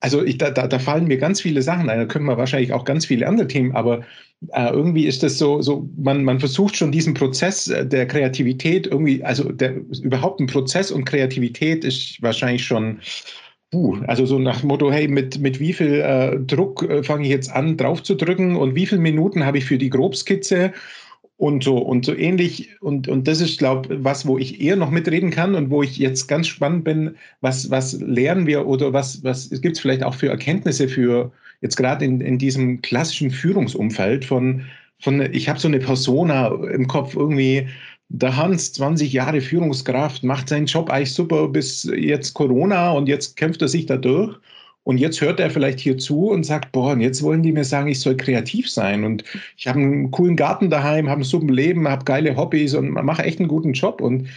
also 0.00 0.24
ich, 0.24 0.38
da, 0.38 0.50
da, 0.50 0.78
fallen 0.78 1.08
mir 1.08 1.18
ganz 1.18 1.40
viele 1.40 1.62
Sachen 1.62 1.88
ein, 1.88 1.98
da 1.98 2.04
können 2.06 2.26
wir 2.26 2.36
wahrscheinlich 2.36 2.72
auch 2.72 2.84
ganz 2.84 3.06
viele 3.06 3.26
andere 3.26 3.48
Themen, 3.48 3.74
aber 3.74 4.02
äh, 4.52 4.70
irgendwie 4.70 5.06
ist 5.06 5.22
das 5.22 5.38
so, 5.38 5.60
so 5.60 5.88
man, 5.96 6.24
man 6.24 6.38
versucht 6.38 6.76
schon 6.76 6.92
diesen 6.92 7.14
Prozess 7.14 7.68
äh, 7.68 7.86
der 7.86 8.06
Kreativität 8.06 8.86
irgendwie, 8.86 9.22
also 9.24 9.50
der, 9.50 9.76
überhaupt 10.02 10.40
ein 10.40 10.46
Prozess 10.46 10.90
und 10.90 11.04
Kreativität 11.04 11.84
ist 11.84 12.22
wahrscheinlich 12.22 12.64
schon, 12.64 13.00
uh, 13.74 13.96
also 14.06 14.26
so 14.26 14.38
nach 14.38 14.60
dem 14.60 14.68
Motto, 14.68 14.90
hey, 14.92 15.08
mit, 15.08 15.38
mit 15.40 15.58
wie 15.60 15.72
viel 15.72 16.00
äh, 16.00 16.38
Druck 16.38 16.88
äh, 16.88 17.02
fange 17.02 17.24
ich 17.24 17.30
jetzt 17.30 17.50
an, 17.50 17.76
drauf 17.76 18.02
zu 18.02 18.14
drücken 18.14 18.56
und 18.56 18.74
wie 18.74 18.86
viele 18.86 19.00
Minuten 19.00 19.44
habe 19.44 19.58
ich 19.58 19.64
für 19.64 19.78
die 19.78 19.90
Grobskizze 19.90 20.72
und 21.38 21.62
so, 21.64 21.78
und 21.78 22.04
so 22.04 22.14
ähnlich. 22.14 22.76
Und, 22.80 23.08
und 23.08 23.26
das 23.28 23.40
ist, 23.40 23.58
glaube 23.58 24.04
was, 24.04 24.26
wo 24.26 24.36
ich 24.38 24.60
eher 24.60 24.76
noch 24.76 24.90
mitreden 24.90 25.30
kann 25.30 25.54
und 25.54 25.70
wo 25.70 25.82
ich 25.82 25.96
jetzt 25.96 26.26
ganz 26.26 26.48
spannend 26.48 26.84
bin, 26.84 27.16
was, 27.40 27.70
was 27.70 27.98
lernen 28.00 28.46
wir 28.46 28.66
oder 28.66 28.92
was, 28.92 29.24
was 29.24 29.48
gibt 29.62 29.76
es 29.76 29.80
vielleicht 29.80 30.02
auch 30.02 30.14
für 30.14 30.28
Erkenntnisse 30.28 30.88
für 30.88 31.32
jetzt 31.60 31.76
gerade 31.76 32.04
in, 32.04 32.20
in 32.20 32.38
diesem 32.38 32.82
klassischen 32.82 33.30
Führungsumfeld 33.30 34.24
von, 34.24 34.64
von 34.98 35.20
ich 35.32 35.48
habe 35.48 35.60
so 35.60 35.68
eine 35.68 35.78
Persona 35.78 36.48
im 36.72 36.88
Kopf 36.88 37.14
irgendwie, 37.14 37.68
der 38.08 38.36
Hans, 38.36 38.72
20 38.72 39.12
Jahre 39.12 39.40
Führungskraft, 39.40 40.24
macht 40.24 40.48
seinen 40.48 40.66
Job 40.66 40.90
eigentlich 40.90 41.14
super 41.14 41.48
bis 41.48 41.84
jetzt 41.84 42.34
Corona 42.34 42.92
und 42.92 43.06
jetzt 43.06 43.36
kämpft 43.36 43.62
er 43.62 43.68
sich 43.68 43.86
da 43.86 43.96
durch. 43.96 44.36
Und 44.88 44.96
jetzt 44.96 45.20
hört 45.20 45.38
er 45.38 45.50
vielleicht 45.50 45.80
hier 45.80 45.98
zu 45.98 46.30
und 46.30 46.44
sagt, 46.44 46.72
boah, 46.72 46.92
und 46.92 47.02
jetzt 47.02 47.22
wollen 47.22 47.42
die 47.42 47.52
mir 47.52 47.64
sagen, 47.64 47.88
ich 47.88 48.00
soll 48.00 48.16
kreativ 48.16 48.70
sein. 48.70 49.04
Und 49.04 49.22
ich 49.54 49.68
habe 49.68 49.78
einen 49.78 50.10
coolen 50.10 50.34
Garten 50.34 50.70
daheim, 50.70 51.10
habe 51.10 51.20
ein 51.20 51.24
super 51.24 51.52
Leben, 51.52 51.86
habe 51.86 52.06
geile 52.06 52.34
Hobbys 52.34 52.72
und 52.72 52.92
mache 52.92 53.22
echt 53.22 53.38
einen 53.38 53.50
guten 53.50 53.74
Job. 53.74 54.00
Und, 54.00 54.30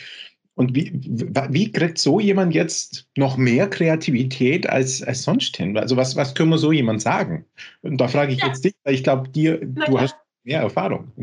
und 0.55 0.75
wie, 0.75 0.91
wie 0.93 1.71
kriegt 1.71 1.99
so 1.99 2.19
jemand 2.19 2.53
jetzt 2.53 3.07
noch 3.15 3.37
mehr 3.37 3.69
Kreativität 3.69 4.69
als, 4.69 5.01
als 5.01 5.23
sonst 5.23 5.55
hin? 5.55 5.77
Also 5.77 5.95
was, 5.95 6.17
was 6.17 6.35
können 6.35 6.49
wir 6.49 6.57
so 6.57 6.73
jemand 6.73 7.01
sagen? 7.01 7.45
Und 7.81 7.95
da 8.01 8.09
frage 8.09 8.33
ich 8.33 8.41
ja. 8.41 8.47
jetzt 8.47 8.65
dich, 8.65 8.73
weil 8.83 8.95
ich 8.95 9.05
glaube, 9.05 9.29
dir, 9.29 9.57
du 9.61 10.01
hast 10.01 10.17
mehr 10.43 10.59
Erfahrung. 10.59 11.13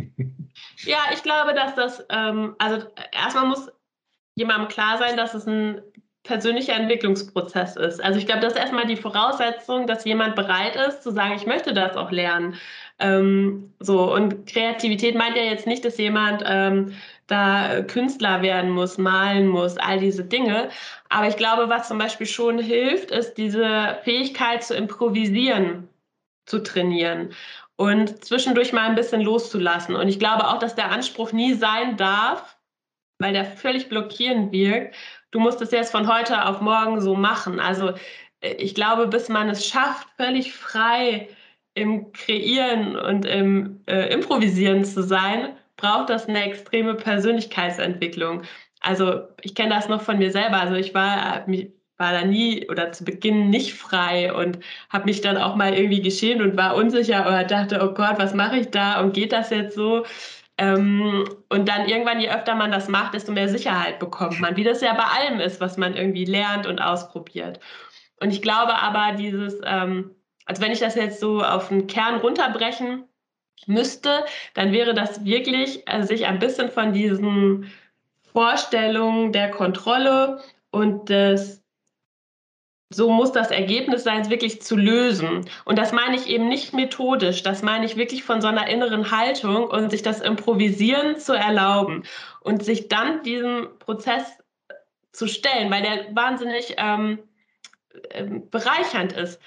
Ja, 0.87 1.01
ich 1.13 1.23
glaube, 1.23 1.53
dass 1.53 1.75
das, 1.75 2.07
ähm, 2.09 2.55
also 2.59 2.87
erstmal 3.13 3.47
muss 3.47 3.71
jemandem 4.37 4.69
klar 4.69 4.97
sein, 4.97 5.19
dass 5.19 5.35
es 5.35 5.47
ein 5.47 5.83
persönlicher 6.29 6.75
Entwicklungsprozess 6.75 7.77
ist. 7.77 8.05
Also 8.05 8.19
ich 8.19 8.27
glaube, 8.27 8.43
das 8.43 8.53
ist 8.53 8.59
erstmal 8.59 8.87
die 8.87 8.97
Voraussetzung, 8.97 9.87
dass 9.87 10.05
jemand 10.05 10.37
bereit 10.37 10.77
ist 10.77 11.03
zu 11.03 11.11
sagen, 11.11 11.35
ich 11.35 11.47
möchte 11.47 11.73
das 11.73 11.97
auch 11.97 12.13
lernen. 12.13 12.55
Ähm, 12.99 13.73
so 13.81 14.13
und 14.13 14.47
Kreativität 14.47 15.15
meint 15.17 15.37
ja 15.37 15.43
jetzt 15.43 15.67
nicht, 15.67 15.85
dass 15.85 15.97
jemand 15.97 16.43
ähm, 16.47 16.95
da 17.29 17.83
Künstler 17.83 18.43
werden 18.43 18.71
muss, 18.71 18.99
malen 18.99 19.49
muss, 19.49 19.79
all 19.79 19.99
diese 19.99 20.23
Dinge. 20.23 20.69
Aber 21.09 21.29
ich 21.29 21.37
glaube, 21.37 21.71
was 21.71 21.89
zum 21.89 21.99
Beispiel 21.99 22.27
schon 22.27 22.59
hilft, 22.59 23.11
ist 23.11 23.35
diese 23.35 23.99
Fähigkeit 24.05 24.63
zu 24.63 24.75
improvisieren, 24.75 25.89
zu 26.47 26.63
trainieren 26.63 27.31
und 27.77 28.23
zwischendurch 28.23 28.75
mal 28.75 28.87
ein 28.87 28.97
bisschen 28.97 29.23
loszulassen. 29.23 29.97
Und 29.97 30.09
ich 30.09 30.19
glaube 30.19 30.47
auch, 30.47 30.59
dass 30.59 30.75
der 30.75 30.91
Anspruch 30.91 31.33
nie 31.33 31.55
sein 31.55 31.97
darf, 31.97 32.59
weil 33.19 33.33
der 33.33 33.47
völlig 33.47 33.89
blockierend 33.89 34.53
wirkt, 34.53 34.95
du 35.31 35.41
musst 35.41 35.61
es 35.63 35.71
jetzt 35.71 35.93
von 35.93 36.13
heute 36.13 36.47
auf 36.47 36.61
morgen 36.61 37.01
so 37.01 37.15
machen. 37.15 37.61
Also 37.61 37.93
äh, 38.41 38.55
ich 38.59 38.75
glaube, 38.75 39.07
bis 39.07 39.29
man 39.29 39.49
es 39.49 39.67
schafft, 39.67 40.09
völlig 40.17 40.53
frei 40.53 41.29
im 41.75 42.13
Kreieren 42.13 42.97
und 42.97 43.25
im 43.25 43.81
äh, 43.87 44.13
Improvisieren 44.13 44.85
zu 44.85 45.03
sein, 45.03 45.57
braucht 45.77 46.11
das 46.11 46.29
eine 46.29 46.45
extreme 46.45 46.95
Persönlichkeitsentwicklung. 46.95 48.43
Also 48.81 49.23
ich 49.43 49.55
kenne 49.55 49.75
das 49.75 49.89
noch 49.89 50.03
von 50.03 50.19
mir 50.19 50.31
selber. 50.33 50.61
Also 50.61 50.75
ich 50.75 50.95
war, 50.95 51.47
war 51.99 52.13
da 52.13 52.25
nie 52.25 52.69
oder 52.69 52.93
zu 52.93 53.05
Beginn 53.05 53.51
nicht 53.51 53.75
frei 53.75 54.33
und 54.33 54.59
habe 54.91 55.07
mich 55.07 55.21
dann 55.21 55.37
auch 55.37 55.57
mal 55.57 55.75
irgendwie 55.75 56.03
geschämt 56.03 56.41
und 56.43 56.57
war 56.57 56.77
unsicher 56.77 57.23
oder 57.27 57.45
dachte, 57.45 57.81
oh 57.83 57.95
Gott, 57.95 58.19
was 58.19 58.35
mache 58.35 58.57
ich 58.59 58.71
da 58.71 59.01
und 59.01 59.15
geht 59.15 59.33
das 59.33 59.51
jetzt 59.51 59.75
so? 59.75 60.05
Ähm, 60.59 61.25
und 61.49 61.69
dann 61.69 61.89
irgendwann, 61.89 62.21
je 62.21 62.31
öfter 62.31 62.57
man 62.57 62.73
das 62.73 62.89
macht, 62.89 63.15
desto 63.15 63.33
mehr 63.33 63.49
Sicherheit 63.49 64.01
bekommt 64.01 64.41
man, 64.41 64.57
wie 64.57 64.65
das 64.65 64.81
ja 64.81 64.93
bei 64.95 65.05
allem 65.05 65.41
ist, 65.41 65.61
was 65.61 65.77
man 65.77 65.95
irgendwie 65.95 66.25
lernt 66.25 66.67
und 66.67 66.81
ausprobiert. 66.81 67.61
Und 68.21 68.33
ich 68.33 68.43
glaube 68.43 68.75
aber, 68.75 69.17
dieses, 69.17 69.61
ähm, 69.65 70.17
also 70.47 70.61
wenn 70.61 70.73
ich 70.73 70.81
das 70.81 70.97
jetzt 70.97 71.21
so 71.21 71.43
auf 71.43 71.69
den 71.69 71.87
Kern 71.87 72.17
runterbrechen 72.17 73.05
müsste, 73.67 74.25
dann 74.55 74.73
wäre 74.73 74.95
das 74.95 75.25
wirklich, 75.25 75.87
also 75.89 76.09
sich 76.09 76.27
ein 76.27 76.41
bisschen 76.41 76.71
von 76.71 76.93
diesen 76.93 77.71
Vorstellungen 78.33 79.33
der 79.33 79.51
Kontrolle 79.51 80.41
und 80.71 81.09
des 81.09 81.63
so 82.91 83.11
muss 83.11 83.33
das 83.33 83.51
Ergebnis 83.51 84.05
sein, 84.05 84.23
es 84.23 84.31
wirklich 84.31 84.63
zu 84.63 84.75
lösen. 84.77 85.45
Und 85.65 85.79
das 85.79 85.93
meine 85.93 86.17
ich 86.17 86.27
eben 86.29 86.49
nicht 86.49 86.73
methodisch, 86.73 87.43
das 87.43 87.63
meine 87.63 87.85
ich 87.85 87.97
wirklich 87.97 88.25
von 88.25 88.41
so 88.41 88.49
einer 88.49 88.69
inneren 88.69 89.11
Haltung 89.11 89.69
und 89.69 89.91
sich 89.91 90.03
das 90.03 90.21
Improvisieren 90.21 91.19
zu 91.19 91.35
erlauben 91.35 92.05
und 92.41 92.65
sich 92.65 92.89
dann 92.89 93.23
diesem 93.23 93.69
Prozess 93.79 94.25
zu 95.13 95.27
stellen, 95.27 95.71
weil 95.71 95.83
der 95.83 96.15
wahnsinnig 96.17 96.77
ähm, 96.79 97.19
ähm 98.11 98.49
bereichernd 98.51 99.13
ist 99.13 99.41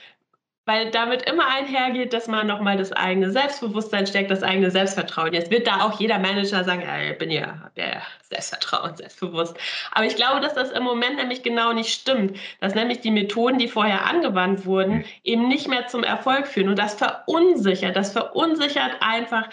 weil 0.72 0.90
damit 0.90 1.24
immer 1.24 1.48
einhergeht, 1.48 2.14
dass 2.14 2.28
man 2.28 2.48
nochmal 2.48 2.78
das 2.78 2.94
eigene 2.94 3.30
Selbstbewusstsein 3.30 4.08
stärkt, 4.08 4.32
das 4.32 4.42
eigene 4.42 4.72
Selbstvertrauen. 4.72 5.34
Jetzt 5.34 5.52
wird 5.52 5.68
da 5.68 5.82
auch 5.82 6.00
jeder 6.00 6.18
Manager 6.18 6.64
sagen, 6.64 6.82
ja, 6.82 7.12
ich 7.12 7.18
bin 7.18 7.30
ja, 7.30 7.70
ja 7.76 8.02
Selbstvertrauen, 8.30 8.96
selbstbewusst. 8.96 9.58
Aber 9.92 10.06
ich 10.06 10.16
glaube, 10.16 10.40
dass 10.40 10.54
das 10.54 10.72
im 10.72 10.84
Moment 10.84 11.18
nämlich 11.18 11.44
genau 11.44 11.74
nicht 11.74 11.94
stimmt, 11.94 12.38
dass 12.62 12.74
nämlich 12.74 13.02
die 13.02 13.12
Methoden, 13.12 13.60
die 13.60 13.68
vorher 13.68 14.06
angewandt 14.06 14.66
wurden, 14.66 15.04
eben 15.24 15.50
nicht 15.50 15.68
mehr 15.68 15.88
zum 15.88 16.06
Erfolg 16.06 16.48
führen. 16.48 16.70
Und 16.70 16.80
das 16.80 16.94
verunsichert, 16.94 17.98
das 17.98 18.14
verunsichert 18.14 18.96
einfach 19.02 19.50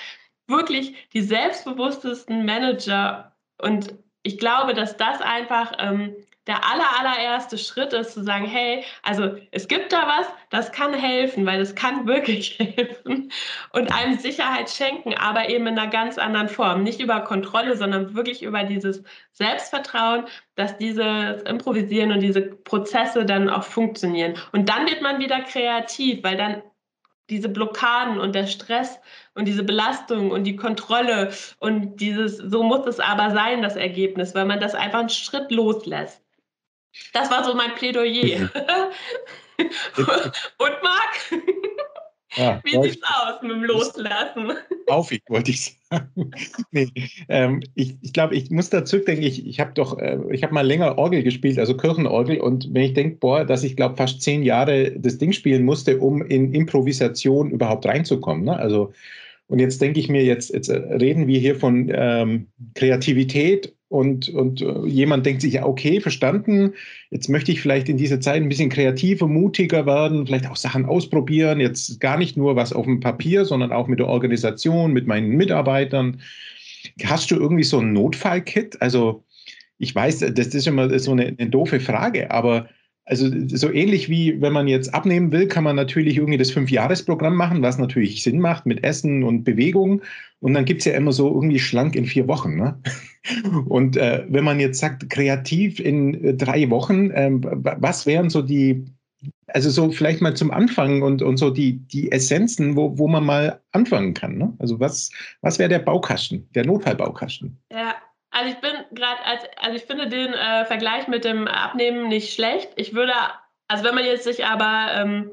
wirklich 0.46 0.94
die 1.14 1.22
selbstbewusstesten 1.22 2.44
Manager. 2.44 3.32
Und 3.60 3.92
ich 4.22 4.38
glaube, 4.38 4.72
dass 4.72 4.96
das 4.96 5.20
einfach 5.20 5.72
ähm, 5.80 6.14
der 6.48 6.64
aller, 6.64 6.98
allererste 6.98 7.58
Schritt 7.58 7.92
ist 7.92 8.14
zu 8.14 8.24
sagen, 8.24 8.46
hey, 8.46 8.82
also 9.02 9.36
es 9.50 9.68
gibt 9.68 9.92
da 9.92 10.08
was, 10.08 10.26
das 10.48 10.72
kann 10.72 10.94
helfen, 10.94 11.44
weil 11.44 11.60
es 11.60 11.74
kann 11.74 12.06
wirklich 12.06 12.58
helfen 12.58 13.30
und 13.72 13.92
einem 13.92 14.18
Sicherheit 14.18 14.70
schenken, 14.70 15.14
aber 15.14 15.50
eben 15.50 15.66
in 15.66 15.78
einer 15.78 15.90
ganz 15.90 16.16
anderen 16.16 16.48
Form. 16.48 16.82
Nicht 16.82 17.00
über 17.00 17.20
Kontrolle, 17.20 17.76
sondern 17.76 18.14
wirklich 18.14 18.42
über 18.42 18.64
dieses 18.64 19.04
Selbstvertrauen, 19.32 20.24
dass 20.54 20.78
dieses 20.78 21.42
Improvisieren 21.42 22.12
und 22.12 22.20
diese 22.20 22.40
Prozesse 22.40 23.26
dann 23.26 23.50
auch 23.50 23.64
funktionieren. 23.64 24.34
Und 24.52 24.70
dann 24.70 24.86
wird 24.86 25.02
man 25.02 25.20
wieder 25.20 25.42
kreativ, 25.42 26.24
weil 26.24 26.38
dann 26.38 26.62
diese 27.28 27.50
Blockaden 27.50 28.18
und 28.18 28.34
der 28.34 28.46
Stress 28.46 28.98
und 29.34 29.44
diese 29.44 29.62
Belastung 29.62 30.30
und 30.30 30.44
die 30.44 30.56
Kontrolle 30.56 31.30
und 31.58 31.96
dieses, 31.96 32.38
so 32.38 32.62
muss 32.62 32.86
es 32.86 33.00
aber 33.00 33.32
sein, 33.32 33.60
das 33.60 33.76
Ergebnis, 33.76 34.34
weil 34.34 34.46
man 34.46 34.60
das 34.60 34.74
einfach 34.74 35.00
einen 35.00 35.10
Schritt 35.10 35.50
loslässt. 35.50 36.22
Das 37.12 37.30
war 37.30 37.44
so 37.44 37.54
mein 37.54 37.74
Plädoyer. 37.74 38.50
Und 39.58 40.82
Marc? 40.82 41.42
Ja, 42.36 42.60
Wie 42.64 42.80
sieht's 42.82 43.02
aus 43.02 43.42
mit 43.42 43.50
dem 43.50 43.64
Loslassen? 43.64 44.52
Aufig, 44.86 45.22
wollte 45.28 45.50
ich 45.50 45.78
sagen. 45.90 46.30
nee, 46.70 46.88
ähm, 47.28 47.62
ich 47.74 47.96
ich 48.02 48.12
glaube, 48.12 48.34
ich 48.34 48.50
muss 48.50 48.70
da 48.70 48.84
zurückdenken, 48.84 49.24
ich, 49.24 49.46
ich 49.46 49.60
habe 49.60 49.72
doch, 49.74 49.98
äh, 49.98 50.18
ich 50.30 50.42
habe 50.42 50.54
mal 50.54 50.66
länger 50.66 50.98
Orgel 50.98 51.22
gespielt, 51.22 51.58
also 51.58 51.76
Kirchenorgel, 51.76 52.40
und 52.40 52.72
wenn 52.72 52.82
ich 52.82 52.94
denke, 52.94 53.16
boah, 53.16 53.44
dass 53.44 53.64
ich 53.64 53.76
glaube, 53.76 53.96
fast 53.96 54.22
zehn 54.22 54.42
Jahre 54.42 54.92
das 54.92 55.18
Ding 55.18 55.32
spielen 55.32 55.64
musste, 55.64 55.98
um 55.98 56.22
in 56.22 56.54
Improvisation 56.54 57.50
überhaupt 57.50 57.86
reinzukommen. 57.86 58.44
Ne? 58.44 58.56
Also, 58.56 58.92
und 59.48 59.58
jetzt 59.58 59.80
denke 59.80 59.98
ich 59.98 60.08
mir, 60.08 60.22
jetzt, 60.24 60.52
jetzt 60.52 60.70
reden 60.70 61.26
wir 61.26 61.40
hier 61.40 61.56
von 61.56 61.90
ähm, 61.92 62.46
Kreativität 62.74 63.74
und, 63.88 64.28
und 64.28 64.60
äh, 64.60 64.86
jemand 64.86 65.24
denkt 65.24 65.40
sich, 65.40 65.54
ja, 65.54 65.64
okay, 65.64 66.00
verstanden, 66.00 66.74
jetzt 67.10 67.28
möchte 67.28 67.50
ich 67.50 67.62
vielleicht 67.62 67.88
in 67.88 67.96
dieser 67.96 68.20
Zeit 68.20 68.42
ein 68.42 68.50
bisschen 68.50 68.68
kreativer, 68.68 69.26
mutiger 69.26 69.86
werden, 69.86 70.26
vielleicht 70.26 70.50
auch 70.50 70.56
Sachen 70.56 70.84
ausprobieren, 70.84 71.60
jetzt 71.60 71.98
gar 71.98 72.18
nicht 72.18 72.36
nur 72.36 72.56
was 72.56 72.74
auf 72.74 72.84
dem 72.84 73.00
Papier, 73.00 73.46
sondern 73.46 73.72
auch 73.72 73.88
mit 73.88 73.98
der 73.98 74.08
Organisation, 74.08 74.92
mit 74.92 75.06
meinen 75.06 75.30
Mitarbeitern. 75.30 76.20
Hast 77.04 77.30
du 77.30 77.36
irgendwie 77.36 77.64
so 77.64 77.78
ein 77.78 77.94
Notfallkit? 77.94 78.82
Also 78.82 79.24
ich 79.78 79.94
weiß, 79.94 80.18
das 80.34 80.48
ist 80.48 80.66
immer 80.66 80.98
so 80.98 81.12
eine, 81.12 81.34
eine 81.38 81.48
doofe 81.48 81.80
Frage, 81.80 82.30
aber 82.30 82.68
also 83.08 83.26
so 83.48 83.72
ähnlich 83.72 84.10
wie 84.10 84.40
wenn 84.40 84.52
man 84.52 84.68
jetzt 84.68 84.92
abnehmen 84.94 85.32
will, 85.32 85.48
kann 85.48 85.64
man 85.64 85.76
natürlich 85.76 86.18
irgendwie 86.18 86.38
das 86.38 86.50
Fünfjahresprogramm 86.50 87.34
machen, 87.34 87.62
was 87.62 87.78
natürlich 87.78 88.22
Sinn 88.22 88.38
macht 88.38 88.66
mit 88.66 88.84
Essen 88.84 89.24
und 89.24 89.44
Bewegung. 89.44 90.02
Und 90.40 90.54
dann 90.54 90.66
gibt 90.66 90.80
es 90.80 90.84
ja 90.84 90.92
immer 90.92 91.12
so 91.12 91.28
irgendwie 91.34 91.58
schlank 91.58 91.96
in 91.96 92.04
vier 92.04 92.28
Wochen. 92.28 92.56
Ne? 92.56 92.78
Und 93.66 93.96
äh, 93.96 94.24
wenn 94.28 94.44
man 94.44 94.60
jetzt 94.60 94.78
sagt, 94.78 95.10
kreativ 95.10 95.80
in 95.80 96.22
äh, 96.22 96.34
drei 96.34 96.70
Wochen, 96.70 97.10
äh, 97.10 97.30
was 97.32 98.06
wären 98.06 98.30
so 98.30 98.42
die, 98.42 98.84
also 99.48 99.70
so 99.70 99.90
vielleicht 99.90 100.20
mal 100.20 100.36
zum 100.36 100.52
Anfang 100.52 101.02
und, 101.02 101.22
und 101.22 101.38
so 101.38 101.50
die, 101.50 101.78
die 101.88 102.12
Essenzen, 102.12 102.76
wo, 102.76 102.98
wo 102.98 103.08
man 103.08 103.24
mal 103.24 103.60
anfangen 103.72 104.14
kann. 104.14 104.38
Ne? 104.38 104.54
Also 104.58 104.78
was, 104.78 105.10
was 105.40 105.58
wäre 105.58 105.68
der 105.68 105.80
Baukasten, 105.80 106.48
der 106.54 106.66
Notfallbaukasten? 106.66 107.58
Ja, 107.72 107.87
also 108.48 108.56
ich 108.56 108.60
bin 108.60 108.96
gerade, 108.96 109.24
als, 109.24 109.42
also 109.60 109.76
ich 109.76 109.84
finde 109.84 110.08
den 110.08 110.32
äh, 110.34 110.64
Vergleich 110.64 111.08
mit 111.08 111.24
dem 111.24 111.46
Abnehmen 111.48 112.08
nicht 112.08 112.32
schlecht. 112.34 112.70
Ich 112.76 112.94
würde 112.94 113.12
Also 113.68 113.84
wenn 113.84 113.94
man 113.94 114.04
jetzt 114.04 114.24
sich 114.24 114.44
aber 114.46 114.88
ähm, 114.94 115.30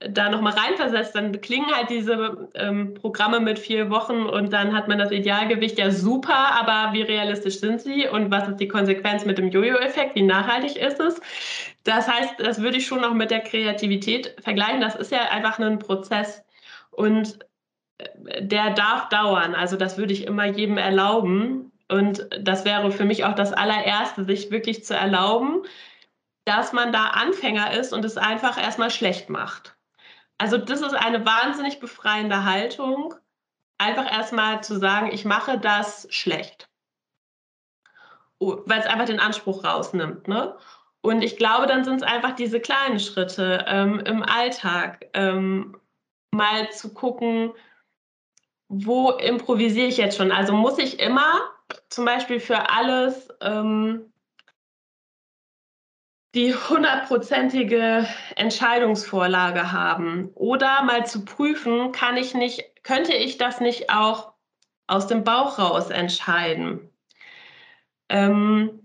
da 0.00 0.28
nochmal 0.28 0.54
reinversetzt, 0.54 1.14
dann 1.14 1.40
klingen 1.40 1.74
halt 1.74 1.88
diese 1.90 2.50
ähm, 2.54 2.94
Programme 2.94 3.40
mit 3.40 3.58
vier 3.58 3.90
Wochen 3.90 4.26
und 4.26 4.52
dann 4.52 4.74
hat 4.76 4.88
man 4.88 4.98
das 4.98 5.12
Idealgewicht 5.12 5.78
ja 5.78 5.90
super, 5.90 6.34
aber 6.34 6.92
wie 6.92 7.02
realistisch 7.02 7.60
sind 7.60 7.80
sie 7.80 8.08
und 8.08 8.30
was 8.30 8.48
ist 8.48 8.58
die 8.60 8.68
Konsequenz 8.68 9.24
mit 9.24 9.38
dem 9.38 9.48
Jojo-Effekt? 9.50 10.14
Wie 10.16 10.22
nachhaltig 10.22 10.76
ist 10.76 11.00
es? 11.00 11.20
Das 11.84 12.08
heißt, 12.08 12.34
das 12.40 12.60
würde 12.60 12.78
ich 12.78 12.86
schon 12.86 13.00
noch 13.02 13.14
mit 13.14 13.30
der 13.30 13.40
Kreativität 13.40 14.34
vergleichen. 14.42 14.80
Das 14.80 14.96
ist 14.96 15.12
ja 15.12 15.30
einfach 15.30 15.58
ein 15.58 15.78
Prozess 15.78 16.42
und 16.90 17.38
äh, 17.98 18.42
der 18.42 18.70
darf 18.74 19.08
dauern. 19.08 19.54
Also 19.54 19.76
das 19.76 19.98
würde 19.98 20.12
ich 20.12 20.26
immer 20.26 20.46
jedem 20.46 20.78
erlauben. 20.78 21.72
Und 21.94 22.26
das 22.40 22.64
wäre 22.64 22.90
für 22.90 23.04
mich 23.04 23.24
auch 23.24 23.36
das 23.36 23.52
allererste, 23.52 24.24
sich 24.24 24.50
wirklich 24.50 24.84
zu 24.84 24.96
erlauben, 24.96 25.62
dass 26.44 26.72
man 26.72 26.92
da 26.92 27.10
Anfänger 27.10 27.72
ist 27.72 27.92
und 27.92 28.04
es 28.04 28.16
einfach 28.16 28.60
erstmal 28.60 28.90
schlecht 28.90 29.30
macht. 29.30 29.76
Also 30.36 30.58
das 30.58 30.80
ist 30.80 30.94
eine 30.94 31.24
wahnsinnig 31.24 31.78
befreiende 31.78 32.44
Haltung, 32.44 33.14
einfach 33.78 34.10
erstmal 34.10 34.62
zu 34.64 34.76
sagen, 34.76 35.12
ich 35.12 35.24
mache 35.24 35.56
das 35.58 36.08
schlecht. 36.10 36.68
Oh, 38.40 38.58
weil 38.66 38.80
es 38.80 38.86
einfach 38.86 39.06
den 39.06 39.20
Anspruch 39.20 39.62
rausnimmt. 39.62 40.26
Ne? 40.26 40.56
Und 41.00 41.22
ich 41.22 41.36
glaube, 41.36 41.68
dann 41.68 41.84
sind 41.84 41.96
es 41.96 42.02
einfach 42.02 42.34
diese 42.34 42.58
kleinen 42.58 42.98
Schritte 42.98 43.64
ähm, 43.68 44.00
im 44.00 44.24
Alltag, 44.24 45.06
ähm, 45.14 45.76
mal 46.32 46.68
zu 46.72 46.92
gucken, 46.92 47.52
wo 48.66 49.12
improvisiere 49.12 49.86
ich 49.86 49.98
jetzt 49.98 50.16
schon? 50.16 50.32
Also 50.32 50.54
muss 50.54 50.78
ich 50.78 50.98
immer 50.98 51.53
zum 51.94 52.04
Beispiel 52.04 52.40
für 52.40 52.70
alles 52.70 53.28
ähm, 53.40 54.12
die 56.34 56.52
hundertprozentige 56.54 58.06
Entscheidungsvorlage 58.34 59.70
haben 59.70 60.30
oder 60.34 60.82
mal 60.82 61.06
zu 61.06 61.24
prüfen, 61.24 61.92
kann 61.92 62.16
ich 62.16 62.34
nicht, 62.34 62.64
könnte 62.82 63.14
ich 63.14 63.38
das 63.38 63.60
nicht 63.60 63.90
auch 63.90 64.32
aus 64.88 65.06
dem 65.06 65.22
Bauch 65.22 65.58
raus 65.58 65.90
entscheiden? 65.90 66.90
Ähm, 68.08 68.80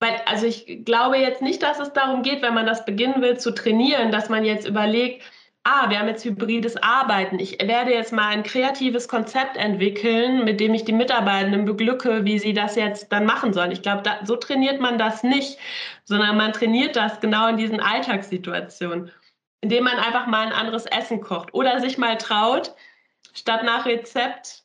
weil, 0.00 0.20
also 0.26 0.46
ich 0.46 0.84
glaube 0.84 1.18
jetzt 1.18 1.42
nicht, 1.42 1.62
dass 1.62 1.78
es 1.78 1.92
darum 1.92 2.24
geht, 2.24 2.42
wenn 2.42 2.54
man 2.54 2.66
das 2.66 2.84
beginnen 2.84 3.22
will 3.22 3.38
zu 3.38 3.52
trainieren, 3.52 4.10
dass 4.10 4.28
man 4.28 4.44
jetzt 4.44 4.66
überlegt, 4.66 5.22
ah, 5.64 5.88
wir 5.90 5.98
haben 5.98 6.08
jetzt 6.08 6.24
hybrides 6.24 6.76
Arbeiten. 6.82 7.38
Ich 7.38 7.60
werde 7.60 7.92
jetzt 7.92 8.12
mal 8.12 8.28
ein 8.28 8.42
kreatives 8.42 9.08
Konzept 9.08 9.56
entwickeln, 9.56 10.44
mit 10.44 10.60
dem 10.60 10.74
ich 10.74 10.84
die 10.84 10.92
Mitarbeitenden 10.92 11.64
beglücke, 11.64 12.24
wie 12.24 12.38
sie 12.38 12.52
das 12.52 12.76
jetzt 12.76 13.12
dann 13.12 13.26
machen 13.26 13.52
sollen. 13.52 13.70
Ich 13.70 13.82
glaube, 13.82 14.02
so 14.24 14.36
trainiert 14.36 14.80
man 14.80 14.98
das 14.98 15.22
nicht, 15.22 15.58
sondern 16.04 16.36
man 16.36 16.52
trainiert 16.52 16.96
das 16.96 17.20
genau 17.20 17.48
in 17.48 17.56
diesen 17.56 17.80
Alltagssituationen, 17.80 19.10
indem 19.60 19.84
man 19.84 19.98
einfach 19.98 20.26
mal 20.26 20.46
ein 20.46 20.52
anderes 20.52 20.86
Essen 20.86 21.20
kocht 21.20 21.54
oder 21.54 21.80
sich 21.80 21.98
mal 21.98 22.18
traut, 22.18 22.74
statt 23.32 23.62
nach 23.64 23.86
Rezept 23.86 24.64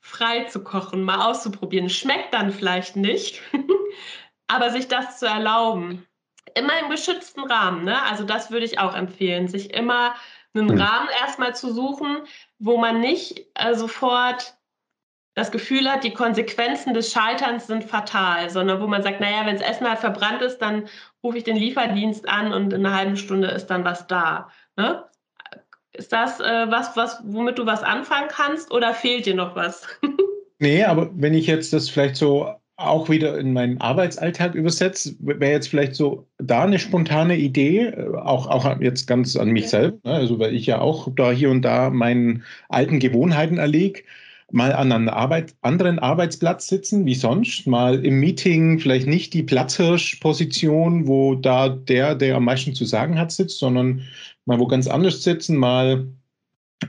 frei 0.00 0.44
zu 0.44 0.62
kochen, 0.62 1.04
mal 1.04 1.30
auszuprobieren. 1.30 1.88
Schmeckt 1.88 2.34
dann 2.34 2.52
vielleicht 2.52 2.96
nicht, 2.96 3.40
aber 4.46 4.70
sich 4.70 4.88
das 4.88 5.18
zu 5.18 5.26
erlauben 5.26 6.06
immer 6.54 6.78
im 6.80 6.90
geschützten 6.90 7.44
Rahmen. 7.44 7.84
Ne? 7.84 8.02
Also 8.02 8.24
das 8.24 8.50
würde 8.50 8.66
ich 8.66 8.78
auch 8.78 8.94
empfehlen, 8.94 9.48
sich 9.48 9.74
immer 9.74 10.14
einen 10.54 10.66
mhm. 10.66 10.80
Rahmen 10.80 11.08
erstmal 11.20 11.54
zu 11.54 11.72
suchen, 11.72 12.18
wo 12.58 12.76
man 12.76 13.00
nicht 13.00 13.46
äh, 13.54 13.74
sofort 13.74 14.56
das 15.34 15.50
Gefühl 15.50 15.90
hat, 15.90 16.04
die 16.04 16.12
Konsequenzen 16.12 16.92
des 16.92 17.10
Scheiterns 17.10 17.66
sind 17.66 17.84
fatal, 17.84 18.50
sondern 18.50 18.82
wo 18.82 18.86
man 18.86 19.02
sagt, 19.02 19.20
naja, 19.20 19.46
wenn 19.46 19.56
das 19.56 19.66
Essen 19.66 19.88
halt 19.88 19.98
verbrannt 19.98 20.42
ist, 20.42 20.58
dann 20.58 20.88
rufe 21.22 21.38
ich 21.38 21.44
den 21.44 21.56
Lieferdienst 21.56 22.28
an 22.28 22.52
und 22.52 22.72
in 22.72 22.84
einer 22.84 22.94
halben 22.94 23.16
Stunde 23.16 23.48
ist 23.48 23.66
dann 23.68 23.84
was 23.84 24.06
da. 24.06 24.50
Ne? 24.76 25.04
Ist 25.94 26.12
das 26.12 26.40
äh, 26.40 26.70
was, 26.70 26.96
was, 26.96 27.22
womit 27.24 27.58
du 27.58 27.66
was 27.66 27.82
anfangen 27.82 28.28
kannst 28.28 28.70
oder 28.70 28.92
fehlt 28.92 29.24
dir 29.24 29.34
noch 29.34 29.56
was? 29.56 29.86
nee, 30.58 30.84
aber 30.84 31.10
wenn 31.14 31.34
ich 31.34 31.46
jetzt 31.46 31.72
das 31.72 31.88
vielleicht 31.88 32.16
so 32.16 32.54
auch 32.76 33.08
wieder 33.08 33.38
in 33.38 33.52
meinen 33.52 33.80
Arbeitsalltag 33.80 34.54
übersetzt, 34.54 35.14
wäre 35.20 35.52
jetzt 35.52 35.68
vielleicht 35.68 35.94
so 35.94 36.26
da 36.38 36.64
eine 36.64 36.78
spontane 36.78 37.36
Idee, 37.36 37.86
äh, 37.86 38.16
auch, 38.16 38.46
auch 38.46 38.80
jetzt 38.80 39.06
ganz 39.06 39.36
an 39.36 39.50
mich 39.50 39.68
selbst, 39.68 40.04
ne? 40.04 40.12
also 40.12 40.38
weil 40.38 40.54
ich 40.54 40.66
ja 40.66 40.80
auch 40.80 41.08
da 41.14 41.30
hier 41.30 41.50
und 41.50 41.62
da 41.62 41.90
meinen 41.90 42.44
alten 42.68 42.98
Gewohnheiten 42.98 43.58
erlege, 43.58 44.02
mal 44.50 44.72
an 44.72 44.92
einem 44.92 45.08
Arbeit, 45.08 45.54
anderen 45.62 45.98
Arbeitsplatz 45.98 46.68
sitzen 46.68 47.06
wie 47.06 47.14
sonst, 47.14 47.66
mal 47.66 48.04
im 48.04 48.20
Meeting 48.20 48.78
vielleicht 48.78 49.06
nicht 49.06 49.32
die 49.34 49.42
Platzhirschposition, 49.42 51.06
wo 51.06 51.34
da 51.34 51.70
der, 51.70 52.14
der 52.14 52.36
am 52.36 52.44
meisten 52.44 52.74
zu 52.74 52.84
sagen 52.84 53.18
hat, 53.18 53.32
sitzt, 53.32 53.58
sondern 53.58 54.02
mal 54.44 54.58
wo 54.58 54.66
ganz 54.66 54.88
anders 54.88 55.22
sitzen, 55.22 55.56
mal 55.56 56.06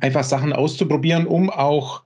einfach 0.01 0.23
Sachen 0.23 0.53
auszuprobieren, 0.53 1.25
um 1.25 1.49
auch 1.49 2.02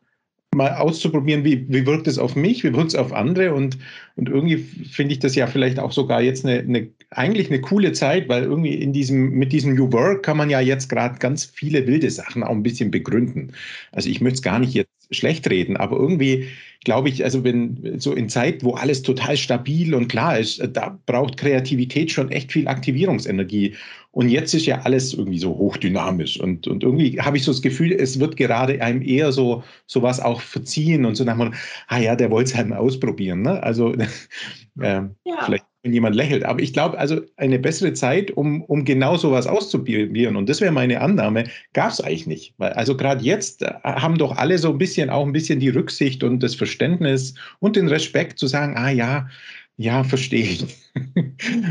mal 0.57 0.73
auszuprobieren, 0.73 1.43
wie, 1.45 1.65
wie 1.69 1.85
wirkt 1.85 2.07
es 2.07 2.17
auf 2.17 2.35
mich, 2.35 2.63
wie 2.63 2.73
wirkt 2.73 2.89
es 2.89 2.95
auf 2.95 3.13
andere 3.13 3.53
und, 3.53 3.77
und 4.15 4.27
irgendwie 4.27 4.57
finde 4.57 5.13
ich 5.13 5.19
das 5.19 5.35
ja 5.35 5.47
vielleicht 5.47 5.79
auch 5.79 5.91
sogar 5.91 6.21
jetzt 6.21 6.45
eine, 6.45 6.59
eine, 6.59 6.89
eigentlich 7.11 7.49
eine 7.49 7.61
coole 7.61 7.93
Zeit, 7.93 8.27
weil 8.27 8.43
irgendwie 8.43 8.75
in 8.75 8.91
diesem, 8.91 9.31
mit 9.31 9.53
diesem 9.53 9.75
New 9.75 9.91
Work 9.93 10.23
kann 10.23 10.37
man 10.37 10.49
ja 10.49 10.59
jetzt 10.59 10.89
gerade 10.89 11.19
ganz 11.19 11.45
viele 11.45 11.87
wilde 11.87 12.11
Sachen 12.11 12.43
auch 12.43 12.51
ein 12.51 12.63
bisschen 12.63 12.91
begründen. 12.91 13.53
Also 13.91 14.09
ich 14.09 14.19
möchte 14.19 14.37
es 14.37 14.41
gar 14.41 14.59
nicht 14.59 14.73
jetzt 14.73 14.96
schlecht 15.11 15.49
reden, 15.49 15.77
aber 15.77 15.97
irgendwie 15.97 16.47
glaube 16.83 17.09
ich, 17.09 17.23
also 17.23 17.43
wenn 17.43 17.99
so 17.99 18.13
in 18.13 18.29
Zeit, 18.29 18.63
wo 18.63 18.71
alles 18.73 19.01
total 19.01 19.35
stabil 19.35 19.93
und 19.93 20.07
klar 20.07 20.39
ist, 20.39 20.61
da 20.73 20.97
braucht 21.05 21.37
Kreativität 21.37 22.11
schon 22.11 22.31
echt 22.31 22.51
viel 22.51 22.67
Aktivierungsenergie. 22.67 23.75
Und 24.11 24.29
jetzt 24.29 24.53
ist 24.53 24.65
ja 24.65 24.81
alles 24.81 25.13
irgendwie 25.13 25.37
so 25.37 25.49
hochdynamisch. 25.49 26.39
Und, 26.39 26.65
und 26.67 26.83
irgendwie 26.83 27.19
habe 27.19 27.37
ich 27.37 27.43
so 27.43 27.51
das 27.51 27.61
Gefühl, 27.61 27.91
es 27.91 28.19
wird 28.19 28.37
gerade 28.37 28.81
einem 28.81 29.01
eher 29.01 29.31
so 29.31 29.63
sowas 29.85 30.19
auch 30.19 30.41
verziehen 30.41 31.05
und 31.05 31.15
so 31.15 31.23
nach 31.23 31.37
dem, 31.37 31.53
ah 31.87 31.99
ja, 31.99 32.15
der 32.15 32.31
wollte 32.31 32.51
es 32.51 32.55
halt 32.55 32.69
mal 32.69 32.77
ausprobieren. 32.77 33.41
Ne? 33.41 33.61
Also 33.61 33.93
äh, 34.79 35.01
ja. 35.25 35.45
vielleicht 35.45 35.65
wenn 35.87 35.93
jemand 35.93 36.15
lächelt. 36.15 36.43
Aber 36.43 36.61
ich 36.61 36.73
glaube, 36.73 36.97
also 36.97 37.21
eine 37.37 37.57
bessere 37.57 37.93
Zeit, 37.93 38.31
um, 38.31 38.61
um 38.63 38.83
genau 38.83 39.15
sowas 39.15 39.47
auszuprobieren, 39.47 40.35
und 40.35 40.49
das 40.49 40.59
wäre 40.59 40.73
meine 40.73 40.99
Annahme, 40.99 41.45
gab 41.71 41.91
es 41.91 42.01
eigentlich 42.01 42.27
nicht. 42.27 42.53
Weil 42.57 42.73
also 42.73 42.97
gerade 42.97 43.23
jetzt 43.23 43.61
äh, 43.61 43.71
haben 43.83 44.17
doch 44.17 44.35
alle 44.35 44.57
so 44.57 44.69
ein 44.69 44.77
bisschen 44.77 45.09
auch 45.09 45.25
ein 45.25 45.31
bisschen 45.31 45.61
die 45.61 45.69
Rücksicht 45.69 46.23
und 46.23 46.43
das 46.43 46.55
Verständnis 46.55 47.35
und 47.59 47.77
den 47.77 47.87
Respekt 47.87 48.37
zu 48.37 48.47
sagen, 48.47 48.75
ah 48.75 48.89
ja, 48.89 49.29
ja, 49.77 50.03
verstehe 50.03 50.43
ich. 50.43 50.65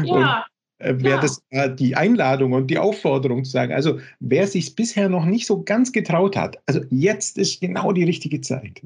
Ja. 0.05 0.47
Äh, 0.79 0.95
wäre 0.99 1.17
ja. 1.17 1.21
das 1.21 1.43
äh, 1.51 1.75
die 1.75 1.97
Einladung 1.97 2.53
und 2.53 2.67
die 2.69 2.79
Aufforderung 2.79 3.45
zu 3.45 3.51
sagen, 3.51 3.73
also 3.73 3.99
wer 4.21 4.47
sich 4.47 4.75
bisher 4.75 5.09
noch 5.09 5.25
nicht 5.25 5.47
so 5.47 5.63
ganz 5.63 5.91
getraut 5.93 6.37
hat, 6.37 6.59
also 6.67 6.81
jetzt 6.91 7.39
ist 7.39 7.61
genau 7.61 7.93
die 7.93 8.05
richtige 8.05 8.41
Zeit. 8.41 8.83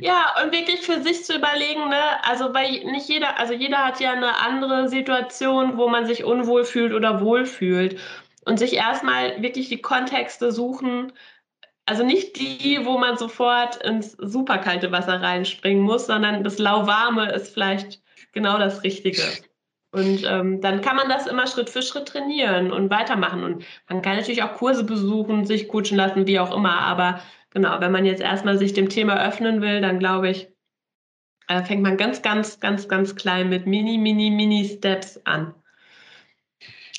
Ja, 0.00 0.34
und 0.42 0.52
wirklich 0.52 0.80
für 0.80 1.02
sich 1.02 1.24
zu 1.24 1.36
überlegen, 1.36 1.88
ne, 1.88 2.24
also 2.24 2.54
weil 2.54 2.84
nicht 2.84 3.08
jeder, 3.08 3.38
also 3.38 3.52
jeder 3.52 3.84
hat 3.84 4.00
ja 4.00 4.12
eine 4.12 4.38
andere 4.38 4.88
Situation, 4.88 5.76
wo 5.76 5.88
man 5.88 6.06
sich 6.06 6.24
unwohl 6.24 6.64
fühlt 6.64 6.92
oder 6.92 7.20
wohl 7.20 7.46
fühlt. 7.46 7.98
Und 8.44 8.58
sich 8.58 8.74
erstmal 8.74 9.40
wirklich 9.40 9.68
die 9.68 9.80
Kontexte 9.80 10.50
suchen, 10.50 11.12
also 11.86 12.04
nicht 12.04 12.38
die, 12.38 12.80
wo 12.84 12.98
man 12.98 13.16
sofort 13.16 13.76
ins 13.84 14.12
superkalte 14.12 14.92
Wasser 14.92 15.20
reinspringen 15.20 15.82
muss, 15.82 16.06
sondern 16.06 16.42
das 16.44 16.58
lauwarme 16.58 17.30
ist 17.32 17.52
vielleicht 17.52 18.00
genau 18.32 18.58
das 18.58 18.82
Richtige. 18.82 19.22
Und 19.92 20.24
ähm, 20.24 20.60
dann 20.60 20.80
kann 20.80 20.96
man 20.96 21.08
das 21.08 21.26
immer 21.26 21.46
Schritt 21.46 21.68
für 21.68 21.82
Schritt 21.82 22.08
trainieren 22.08 22.72
und 22.72 22.90
weitermachen. 22.90 23.44
Und 23.44 23.64
man 23.88 24.00
kann 24.00 24.16
natürlich 24.16 24.42
auch 24.42 24.54
Kurse 24.54 24.84
besuchen, 24.84 25.44
sich 25.44 25.68
coachen 25.68 25.96
lassen, 25.96 26.26
wie 26.26 26.40
auch 26.40 26.54
immer. 26.54 26.80
Aber 26.80 27.20
genau, 27.52 27.80
wenn 27.80 27.92
man 27.92 28.04
jetzt 28.04 28.22
erstmal 28.22 28.58
sich 28.58 28.72
dem 28.72 28.88
Thema 28.88 29.26
öffnen 29.26 29.60
will, 29.60 29.80
dann 29.80 29.98
glaube 29.98 30.30
ich, 30.30 30.48
äh, 31.48 31.62
fängt 31.62 31.82
man 31.82 31.96
ganz, 31.96 32.22
ganz, 32.22 32.60
ganz, 32.60 32.88
ganz 32.88 33.16
klein 33.16 33.48
mit 33.48 33.66
mini, 33.66 33.98
mini, 33.98 34.30
mini 34.30 34.64
Steps 34.64 35.20
an. 35.24 35.54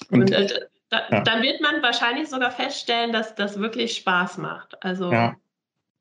Und, 0.10 0.22
und 0.22 0.32
äh, 0.32 0.68
da, 0.90 1.02
ja. 1.10 1.22
dann 1.22 1.42
wird 1.42 1.62
man 1.62 1.82
wahrscheinlich 1.82 2.30
sogar 2.30 2.52
feststellen, 2.52 3.12
dass 3.12 3.36
das 3.36 3.60
wirklich 3.60 3.96
Spaß 3.96 4.38
macht. 4.38 4.84
Also 4.84 5.12
ja. 5.12 5.36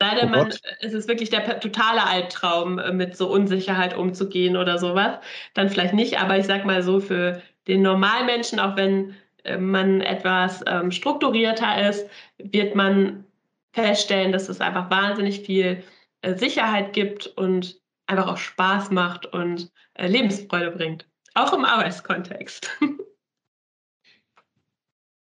Sei 0.02 0.16
denn, 0.16 0.34
oh 0.34 0.38
man, 0.38 0.54
es 0.80 0.94
ist 0.94 1.06
wirklich 1.06 1.30
der 1.30 1.60
totale 1.60 2.04
Albtraum, 2.04 2.80
äh, 2.80 2.92
mit 2.92 3.16
so 3.16 3.30
Unsicherheit 3.30 3.96
umzugehen 3.96 4.56
oder 4.56 4.78
sowas. 4.78 5.18
Dann 5.54 5.68
vielleicht 5.68 5.94
nicht, 5.94 6.18
aber 6.18 6.36
ich 6.36 6.46
sag 6.46 6.64
mal 6.64 6.82
so, 6.82 6.98
für 6.98 7.40
den 7.68 7.82
Normalmenschen, 7.82 8.58
auch 8.58 8.76
wenn 8.76 9.14
äh, 9.44 9.58
man 9.58 10.00
etwas 10.00 10.64
ähm, 10.66 10.90
strukturierter 10.90 11.88
ist, 11.88 12.10
wird 12.38 12.74
man 12.74 13.24
feststellen, 13.72 14.32
dass 14.32 14.48
es 14.48 14.60
einfach 14.60 14.90
wahnsinnig 14.90 15.40
viel 15.40 15.82
äh, 16.22 16.34
Sicherheit 16.34 16.92
gibt 16.92 17.26
und 17.26 17.80
einfach 18.06 18.28
auch 18.28 18.36
Spaß 18.36 18.90
macht 18.90 19.26
und 19.26 19.70
äh, 19.94 20.06
Lebensfreude 20.06 20.70
bringt. 20.70 21.08
Auch 21.34 21.52
im 21.52 21.64
Arbeitskontext. 21.64 22.70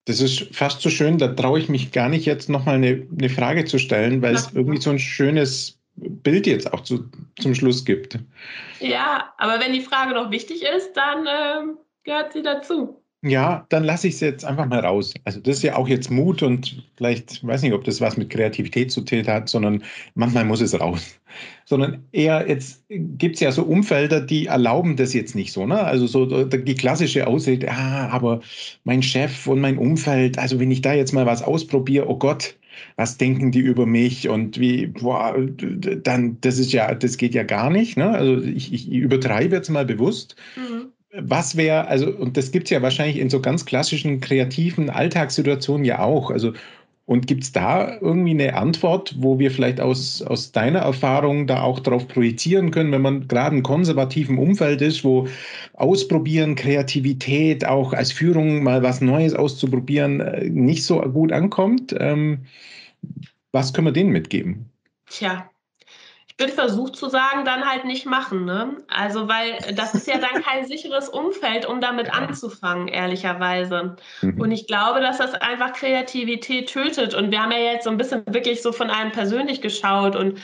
Das 0.09 0.20
ist 0.20 0.54
fast 0.54 0.82
so 0.82 0.88
schön, 0.88 1.18
da 1.18 1.26
traue 1.26 1.59
ich 1.59 1.68
mich 1.68 1.90
gar 1.90 2.09
nicht 2.09 2.26
jetzt 2.26 2.48
nochmal 2.48 2.76
eine, 2.76 3.09
eine 3.11 3.28
Frage 3.28 3.64
zu 3.64 3.76
stellen, 3.76 4.22
weil 4.22 4.37
es 4.37 4.52
irgendwie 4.54 4.80
so 4.80 4.90
ein 4.90 5.00
schönes 5.00 5.80
Bild 5.96 6.46
jetzt 6.46 6.72
auch 6.72 6.82
zu, 6.82 7.11
zum 7.40 7.56
Schluss 7.56 7.85
gibt. 7.85 8.16
Ja, 8.78 9.35
aber 9.37 9.59
wenn 9.59 9.72
die 9.72 9.80
Frage 9.80 10.14
noch 10.14 10.30
wichtig 10.30 10.62
ist, 10.62 10.92
dann 10.92 11.26
äh, 11.26 11.72
gehört 12.04 12.32
sie 12.32 12.42
dazu. 12.42 13.02
Ja, 13.22 13.66
dann 13.70 13.83
lasse 13.83 14.09
ich 14.09 14.14
es 14.14 14.20
jetzt 14.20 14.44
einfach 14.44 14.66
mal 14.66 14.81
raus. 14.81 15.14
Also 15.24 15.40
das 15.40 15.57
ist 15.57 15.62
ja 15.62 15.76
auch 15.76 15.88
jetzt 15.88 16.11
Mut 16.11 16.42
und 16.42 16.85
vielleicht, 16.96 17.44
weiß 17.44 17.62
nicht, 17.62 17.72
ob 17.72 17.83
das 17.85 18.00
was 18.00 18.16
mit 18.16 18.31
Kreativität 18.31 18.92
zu 18.92 19.00
tun 19.00 19.26
hat, 19.26 19.48
sondern 19.48 19.83
manchmal 20.14 20.44
muss 20.44 20.61
es 20.61 20.79
raus. 20.79 21.18
Sondern 21.66 22.05
eher, 22.12 22.48
jetzt 22.48 22.85
gibt 22.88 23.35
es 23.35 23.40
ja 23.40 23.52
so 23.52 23.64
Umfelder, 23.64 24.20
die 24.20 24.46
erlauben 24.46 24.96
das 24.96 25.12
jetzt 25.12 25.35
nicht 25.35 25.52
so. 25.52 25.66
Ne? 25.66 25.79
Also 25.79 26.07
so 26.07 26.44
die 26.44 26.74
klassische 26.74 27.26
Ausrede, 27.26 27.70
ah, 27.70 28.09
aber 28.09 28.40
mein 28.85 29.02
Chef 29.02 29.46
und 29.46 29.61
mein 29.61 29.76
Umfeld, 29.76 30.38
also 30.38 30.61
wenn 30.61 30.70
ich 30.70 30.81
da 30.81 30.94
jetzt 30.94 31.12
mal 31.12 31.26
was 31.26 31.42
ausprobiere, 31.42 32.09
oh 32.09 32.16
Gott, 32.16 32.57
was 32.96 33.18
denken 33.18 33.50
die 33.50 33.59
über 33.59 33.85
mich 33.85 34.29
und 34.29 34.59
wie, 34.61 34.87
boah, 34.87 35.37
dann, 35.37 36.40
das 36.40 36.59
ist 36.59 36.72
ja, 36.72 36.94
das 36.94 37.16
geht 37.18 37.35
ja 37.35 37.42
gar 37.42 37.68
nicht. 37.70 37.96
Ne? 37.96 38.09
Also 38.09 38.40
ich, 38.42 38.72
ich 38.72 38.88
übertreibe 38.88 39.57
jetzt 39.57 39.68
mal 39.68 39.85
bewusst. 39.85 40.37
Mhm 40.57 40.92
was 41.20 41.57
wäre, 41.57 41.87
also, 41.88 42.11
und 42.11 42.37
das 42.37 42.50
gibt 42.50 42.66
es 42.66 42.70
ja 42.70 42.83
wahrscheinlich 42.83 43.18
in 43.18 43.31
so 43.31 43.40
ganz 43.40 43.64
klassischen 43.64 44.20
kreativen 44.20 44.90
Alltagssituationen 44.90 45.85
ja 45.85 46.00
auch. 46.00 46.31
Also, 46.31 46.52
und 47.07 47.29
gibt 47.29 47.44
es 47.44 47.52
da 47.52 47.98
irgendwie 48.00 48.33
eine 48.33 48.55
Antwort, 48.55 49.14
wo 49.18 49.38
wir 49.38 49.52
vielleicht 49.52 49.81
aus, 49.81 50.22
aus 50.22 50.50
deiner 50.50 50.81
Erfahrung 50.81 51.46
da 51.46 51.62
auch 51.62 51.79
darauf 51.79 52.09
projizieren 52.09 52.72
können, 52.72 52.90
wenn 52.90 53.02
man 53.02 53.29
gerade 53.29 53.57
in 53.57 53.62
konservativen 53.62 54.38
Umfeld 54.38 54.83
ist, 54.83 55.05
wo 55.05 55.29
Ausprobieren, 55.74 56.57
Kreativität, 56.57 57.64
auch 57.64 57.92
als 57.92 58.11
Führung 58.11 58.64
mal 58.64 58.83
was 58.83 59.00
Neues 59.00 59.35
auszuprobieren, 59.35 60.20
äh, 60.20 60.48
nicht 60.50 60.85
so 60.85 61.00
gut 61.00 61.31
ankommt? 61.33 61.94
Ähm, 61.98 62.46
was 63.52 63.72
können 63.72 63.87
wir 63.87 63.92
denen 63.92 64.11
mitgeben? 64.11 64.66
Tja, 65.09 65.48
bin 66.37 66.51
versucht 66.51 66.96
zu 66.96 67.09
sagen, 67.09 67.44
dann 67.44 67.64
halt 67.64 67.85
nicht 67.85 68.05
machen. 68.05 68.44
Ne? 68.44 68.77
Also, 68.88 69.29
weil 69.29 69.59
das 69.75 69.94
ist 69.94 70.07
ja 70.07 70.18
dann 70.18 70.42
kein 70.44 70.66
sicheres 70.66 71.09
Umfeld, 71.09 71.66
um 71.66 71.81
damit 71.81 72.12
anzufangen, 72.12 72.88
ehrlicherweise. 72.88 73.96
Mhm. 74.20 74.40
Und 74.40 74.51
ich 74.51 74.66
glaube, 74.66 75.01
dass 75.01 75.18
das 75.18 75.35
einfach 75.35 75.72
Kreativität 75.72 76.68
tötet. 76.68 77.14
Und 77.14 77.31
wir 77.31 77.42
haben 77.42 77.53
ja 77.53 77.59
jetzt 77.59 77.85
so 77.85 77.90
ein 77.90 77.96
bisschen 77.96 78.22
wirklich 78.27 78.62
so 78.62 78.72
von 78.72 78.90
einem 78.90 79.12
persönlich 79.12 79.62
geschaut 79.62 80.14
und 80.14 80.38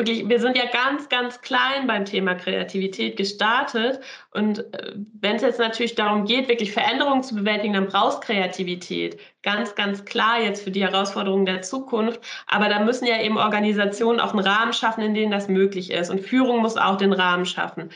wirklich, 0.00 0.28
wir 0.28 0.40
sind 0.40 0.56
ja 0.56 0.64
ganz, 0.66 1.08
ganz 1.10 1.42
klein 1.42 1.86
beim 1.86 2.06
Thema 2.06 2.34
Kreativität 2.34 3.16
gestartet. 3.16 4.00
Und 4.32 4.60
äh, 4.74 4.94
wenn 5.20 5.36
es 5.36 5.42
jetzt 5.42 5.58
natürlich 5.58 5.94
darum 5.94 6.24
geht, 6.24 6.48
wirklich 6.48 6.72
Veränderungen 6.72 7.22
zu 7.22 7.34
bewältigen, 7.34 7.74
dann 7.74 7.86
brauchst 7.86 8.22
Kreativität. 8.22 9.20
Ganz, 9.42 9.74
ganz 9.74 10.04
klar 10.06 10.40
jetzt 10.40 10.64
für 10.64 10.70
die 10.70 10.82
Herausforderungen 10.82 11.44
der 11.44 11.60
Zukunft. 11.62 12.20
Aber 12.46 12.68
da 12.70 12.80
müssen 12.80 13.06
ja 13.06 13.20
eben 13.20 13.36
Organisationen 13.36 14.20
auch 14.20 14.32
einen 14.32 14.46
Rahmen 14.46 14.72
schaffen, 14.72 15.02
in 15.02 15.14
dem 15.14 15.30
das 15.30 15.48
möglich 15.48 15.90
ist. 15.90 16.10
Und 16.10 16.20
Führung 16.20 16.60
muss 16.60 16.78
auch 16.78 16.96
den 16.96 17.12
Rahmen 17.12 17.44
schaffen. 17.44 17.90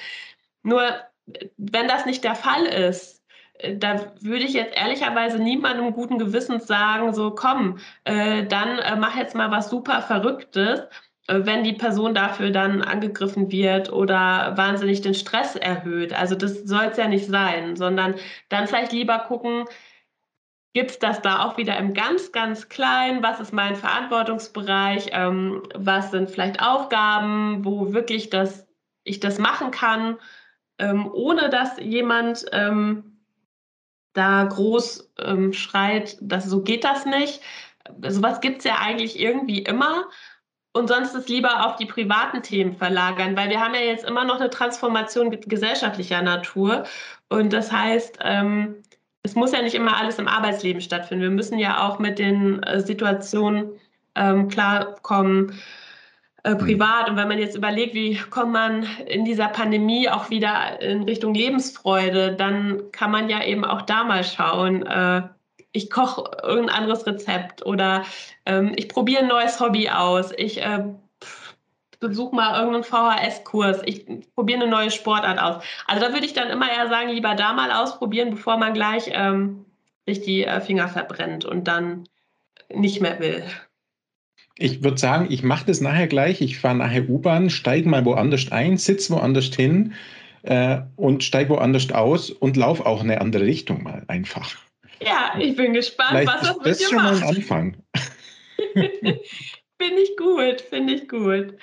Nur, 0.62 0.83
wenn 1.57 1.88
das 1.88 2.05
nicht 2.05 2.23
der 2.23 2.35
Fall 2.35 2.67
ist, 2.67 3.23
äh, 3.55 3.79
da 3.79 4.12
würde 4.21 4.45
ich 4.45 4.53
jetzt 4.53 4.77
ehrlicherweise 4.77 5.38
niemandem 5.38 5.95
guten 5.95 6.19
Gewissens 6.19 6.67
sagen, 6.67 7.14
so 7.14 7.31
komm, 7.31 7.79
äh, 8.05 8.45
dann 8.45 8.79
äh, 8.79 8.97
mach 8.97 9.17
jetzt 9.17 9.35
mal 9.35 9.51
was 9.51 9.71
super 9.71 10.03
Verrücktes, 10.03 10.81
äh, 10.81 10.87
wenn 11.27 11.65
die 11.65 11.73
Person 11.73 12.15
dafür 12.15 12.51
dann 12.51 12.83
angegriffen 12.83 13.51
wird 13.51 13.93
oder 13.93 14.57
wahnsinnig 14.57 15.01
den 15.01 15.15
Stress 15.15 15.57
erhöht. 15.57 16.13
Also 16.13 16.35
das 16.35 16.65
soll 16.65 16.85
es 16.85 16.97
ja 16.97 17.09
nicht 17.09 17.27
sein, 17.27 17.77
sondern 17.77 18.15
dann 18.51 18.67
vielleicht 18.67 18.93
lieber 18.93 19.19
gucken, 19.21 19.65
gibt 20.75 20.91
es 20.91 20.99
das 20.99 21.23
da 21.23 21.45
auch 21.45 21.57
wieder 21.57 21.79
im 21.79 21.95
ganz, 21.95 22.33
ganz 22.33 22.69
Kleinen? 22.69 23.23
Was 23.23 23.41
ist 23.41 23.53
mein 23.53 23.77
Verantwortungsbereich? 23.77 25.11
Ähm, 25.13 25.63
was 25.75 26.11
sind 26.11 26.31
vielleicht 26.31 26.61
Aufgaben, 26.61 27.65
wo 27.65 27.95
wirklich 27.95 28.29
das, 28.29 28.67
ich 29.05 29.21
das 29.21 29.39
machen 29.39 29.71
kann, 29.71 30.19
ähm, 30.79 31.09
ohne 31.11 31.49
dass 31.49 31.79
jemand 31.79 32.45
ähm, 32.53 33.21
da 34.13 34.45
groß 34.45 35.13
ähm, 35.21 35.53
schreit, 35.53 36.19
dass 36.21 36.45
so 36.45 36.63
geht 36.63 36.85
das 36.85 37.07
nicht. 37.07 37.41
Sowas 38.09 38.41
gibt 38.41 38.59
es 38.59 38.65
ja 38.65 38.79
eigentlich 38.81 39.19
irgendwie 39.19 39.61
immer 39.61 40.05
und 40.75 40.89
sonst 40.89 41.15
es 41.15 41.29
lieber 41.29 41.67
auf 41.67 41.77
die 41.77 41.87
privaten 41.87 42.43
Themen 42.43 42.77
verlagern, 42.77 43.37
weil 43.37 43.49
wir 43.49 43.61
haben 43.61 43.75
ja 43.75 43.81
jetzt 43.81 44.05
immer 44.05 44.25
noch 44.25 44.41
eine 44.41 44.51
Transformation 44.51 45.31
gesellschaftlicher 45.31 46.21
Natur. 46.21 46.83
Und 47.29 47.53
das 47.53 47.71
heißt, 47.71 48.19
ähm, 48.23 48.83
es 49.23 49.37
muss 49.37 49.53
ja 49.53 49.63
nicht 49.63 49.77
immer 49.77 49.97
alles 49.97 50.19
im 50.19 50.27
Arbeitsleben 50.27 50.83
stattfinden. 50.83 51.23
Wir 51.23 51.31
müssen 51.31 51.61
ja 51.61 51.87
auch 51.87 52.01
mit 52.01 52.19
den 52.19 52.61
äh, 52.65 52.81
Situationen 52.81 53.71
ähm, 54.17 54.49
klarkommen, 54.49 55.55
äh, 56.43 56.55
mhm. 56.55 56.59
privat. 56.59 57.09
Und 57.09 57.17
wenn 57.17 57.29
man 57.29 57.39
jetzt 57.39 57.57
überlegt, 57.57 57.95
wie 57.95 58.17
kommt 58.17 58.53
man 58.53 58.85
in 59.07 59.25
dieser 59.25 59.49
Pandemie 59.49 60.09
auch 60.09 60.29
wieder 60.29 60.83
in 60.83 61.05
Richtung 61.05 61.35
Lebensfreude, 61.35 62.35
dann 62.35 62.91
kann 62.91 63.13
man 63.13 63.29
ja 63.29 63.45
eben 63.45 63.65
auch 63.65 63.83
da 63.83 64.03
mal 64.03 64.25
schauen, 64.25 64.85
äh, 64.85 65.23
ich 65.75 65.91
koche 65.91 66.31
irgendein 66.43 66.77
anderes 66.77 67.07
Rezept 67.07 67.67
oder 67.67 68.05
ähm, 68.47 68.73
ich 68.77 68.89
probiere 68.89 69.23
ein 69.23 69.29
neues 69.29 69.61
Hobby 69.61 69.91
aus, 69.91 70.33
ich 70.37 70.63
äh, 70.63 70.85
besuche 72.01 72.35
mal 72.35 72.59
irgendeinen 72.59 72.85
VHS-Kurs, 72.85 73.83
ich 73.85 74.07
probiere 74.35 74.63
eine 74.63 74.71
neue 74.71 74.91
Sportart 74.91 75.41
aus. 75.41 75.63
Also 75.87 76.07
da 76.07 76.13
würde 76.13 76.27
ich 76.27 76.33
dann 76.33 76.51
immer 76.51 76.71
eher 76.71 76.89
sagen, 76.89 77.11
lieber 77.11 77.35
da 77.35 77.53
mal 77.53 77.73
ausprobieren, 77.73 78.31
bevor 78.31 78.57
man 78.57 78.73
gleich 78.73 79.11
ähm, 79.13 79.65
sich 80.07 80.21
die 80.21 80.45
äh, 80.45 80.61
Finger 80.61 80.89
verbrennt 80.89 81.45
und 81.45 81.67
dann 81.67 82.05
nicht 82.73 83.01
mehr 83.01 83.19
will. 83.19 83.43
Ich 84.57 84.85
würde 84.85 84.99
sagen, 84.99 85.27
ich 85.31 85.43
mache 85.43 85.67
das 85.67 85.81
nachher 85.81 86.07
gleich. 86.07 86.41
Ich 86.41 86.61
fahre 86.61 86.77
nachher 86.77 87.09
U-Bahn, 87.09 87.51
steige 87.51 87.89
mal 87.89 88.05
woanders 88.05 88.53
ein, 88.53 88.77
sitze 88.77 89.13
woanders 89.13 89.47
hin 89.47 89.95
äh, 90.43 90.83
und 90.95 91.25
steige 91.25 91.51
woanders 91.51 91.91
aus 91.91 92.31
und 92.31 92.57
laufe 92.57 92.87
auch 92.87 93.03
in 93.03 93.11
eine 93.11 93.21
andere 93.21 93.45
Richtung 93.45 93.83
mal 93.83 94.05
einfach. 94.07 94.55
Ja, 95.01 95.35
ich 95.39 95.57
bin 95.57 95.73
gespannt, 95.73 96.11
Vielleicht 96.11 96.29
was 96.29 96.41
das 96.41 96.57
mit 96.57 96.81
dir 96.81 96.87
schon 96.87 96.97
macht. 96.97 97.21
mal 97.21 97.29
ein 97.29 97.37
Anfang. 97.37 97.77
finde 98.73 100.03
ich 100.03 100.17
gut, 100.17 100.61
finde 100.61 100.95
ich 100.95 101.09
gut. 101.09 101.55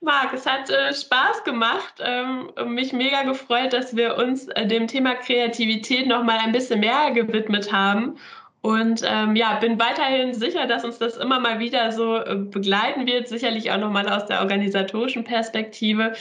Marc, 0.00 0.32
es 0.34 0.46
hat 0.46 0.68
äh, 0.68 0.92
Spaß 0.92 1.44
gemacht. 1.44 1.94
Ähm, 2.00 2.50
mich 2.66 2.92
mega 2.92 3.22
gefreut, 3.22 3.72
dass 3.72 3.94
wir 3.94 4.16
uns 4.16 4.48
äh, 4.48 4.66
dem 4.66 4.88
Thema 4.88 5.14
Kreativität 5.14 6.06
noch 6.08 6.24
mal 6.24 6.38
ein 6.38 6.52
bisschen 6.52 6.80
mehr 6.80 7.12
gewidmet 7.12 7.72
haben. 7.72 8.16
Und 8.62 9.02
ähm, 9.04 9.34
ja, 9.36 9.58
bin 9.58 9.78
weiterhin 9.80 10.34
sicher, 10.34 10.66
dass 10.66 10.84
uns 10.84 10.98
das 10.98 11.16
immer 11.16 11.40
mal 11.40 11.58
wieder 11.58 11.90
so 11.92 12.16
äh, 12.16 12.36
begleiten 12.36 13.06
wird. 13.06 13.28
Sicherlich 13.28 13.70
auch 13.70 13.78
noch 13.78 13.90
mal 13.90 14.08
aus 14.08 14.26
der 14.26 14.40
organisatorischen 14.40 15.24
Perspektive. 15.24 16.14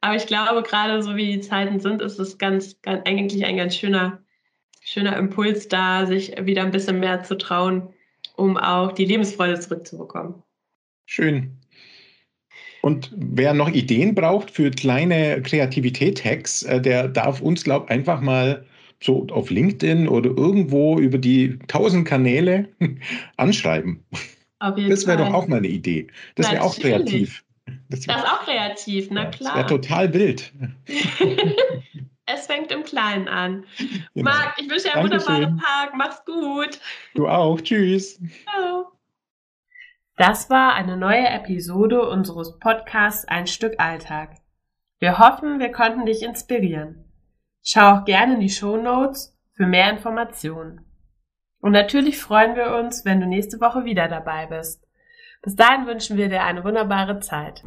Aber 0.00 0.16
ich 0.16 0.26
glaube, 0.26 0.62
gerade 0.62 1.02
so 1.02 1.16
wie 1.16 1.32
die 1.32 1.40
Zeiten 1.40 1.80
sind, 1.80 2.02
ist 2.02 2.18
es 2.18 2.38
ganz, 2.38 2.80
ganz 2.82 3.02
eigentlich 3.06 3.44
ein 3.44 3.56
ganz 3.56 3.76
schöner 3.76 4.22
schöner 4.88 5.16
Impuls 5.16 5.68
da, 5.68 6.06
sich 6.06 6.34
wieder 6.40 6.62
ein 6.62 6.70
bisschen 6.70 7.00
mehr 7.00 7.22
zu 7.22 7.36
trauen, 7.36 7.88
um 8.36 8.56
auch 8.56 8.92
die 8.92 9.04
Lebensfreude 9.04 9.60
zurückzubekommen. 9.60 10.34
Schön. 11.06 11.58
Und 12.80 13.12
wer 13.14 13.52
noch 13.54 13.68
Ideen 13.68 14.14
braucht 14.14 14.50
für 14.50 14.70
kleine 14.70 15.42
Kreativität-Hacks, 15.42 16.62
äh, 16.62 16.80
der 16.80 17.08
darf 17.08 17.40
uns, 17.40 17.64
glaube 17.64 17.86
ich, 17.86 17.90
einfach 17.90 18.20
mal 18.20 18.64
so 19.00 19.26
auf 19.30 19.50
LinkedIn 19.50 20.08
oder 20.08 20.30
irgendwo 20.30 20.98
über 20.98 21.18
die 21.18 21.58
tausend 21.68 22.06
Kanäle 22.06 22.68
anschreiben. 23.36 24.04
das 24.60 25.06
wäre 25.06 25.18
doch 25.18 25.34
auch 25.34 25.48
mal 25.48 25.58
eine 25.58 25.68
Idee. 25.68 26.06
Das 26.34 26.50
wäre 26.50 26.62
auch 26.62 26.76
kreativ. 26.76 27.44
Das, 27.90 28.00
das 28.00 28.16
ist 28.16 28.24
auch 28.24 28.44
kreativ, 28.44 29.08
na 29.10 29.26
klar. 29.26 29.54
Das 29.54 29.70
wäre 29.70 29.80
total 29.80 30.14
wild. 30.14 30.52
Es 32.30 32.46
fängt 32.46 32.70
im 32.72 32.84
Kleinen 32.84 33.26
an. 33.26 33.64
Genau. 34.14 34.30
Marc, 34.30 34.54
ich 34.58 34.68
wünsche 34.68 34.88
dir 34.88 34.96
einen 34.96 35.04
wunderbaren 35.04 35.58
Tag. 35.58 35.94
Mach's 35.94 36.24
gut. 36.26 36.78
Du 37.14 37.26
auch. 37.26 37.58
Tschüss. 37.60 38.20
Ciao. 38.44 38.92
Das 40.16 40.50
war 40.50 40.74
eine 40.74 40.98
neue 40.98 41.26
Episode 41.26 42.06
unseres 42.06 42.58
Podcasts 42.58 43.26
Ein 43.26 43.46
Stück 43.46 43.80
Alltag. 43.80 44.36
Wir 44.98 45.18
hoffen, 45.18 45.58
wir 45.58 45.72
konnten 45.72 46.04
dich 46.04 46.22
inspirieren. 46.22 47.10
Schau 47.62 47.94
auch 47.94 48.04
gerne 48.04 48.34
in 48.34 48.40
die 48.40 48.50
Show 48.50 48.76
Notes 48.76 49.38
für 49.54 49.66
mehr 49.66 49.90
Informationen. 49.90 50.84
Und 51.60 51.72
natürlich 51.72 52.18
freuen 52.18 52.56
wir 52.56 52.76
uns, 52.76 53.04
wenn 53.04 53.20
du 53.20 53.26
nächste 53.26 53.60
Woche 53.60 53.84
wieder 53.84 54.06
dabei 54.08 54.46
bist. 54.46 54.84
Bis 55.42 55.56
dahin 55.56 55.86
wünschen 55.86 56.16
wir 56.18 56.28
dir 56.28 56.42
eine 56.42 56.62
wunderbare 56.62 57.20
Zeit. 57.20 57.62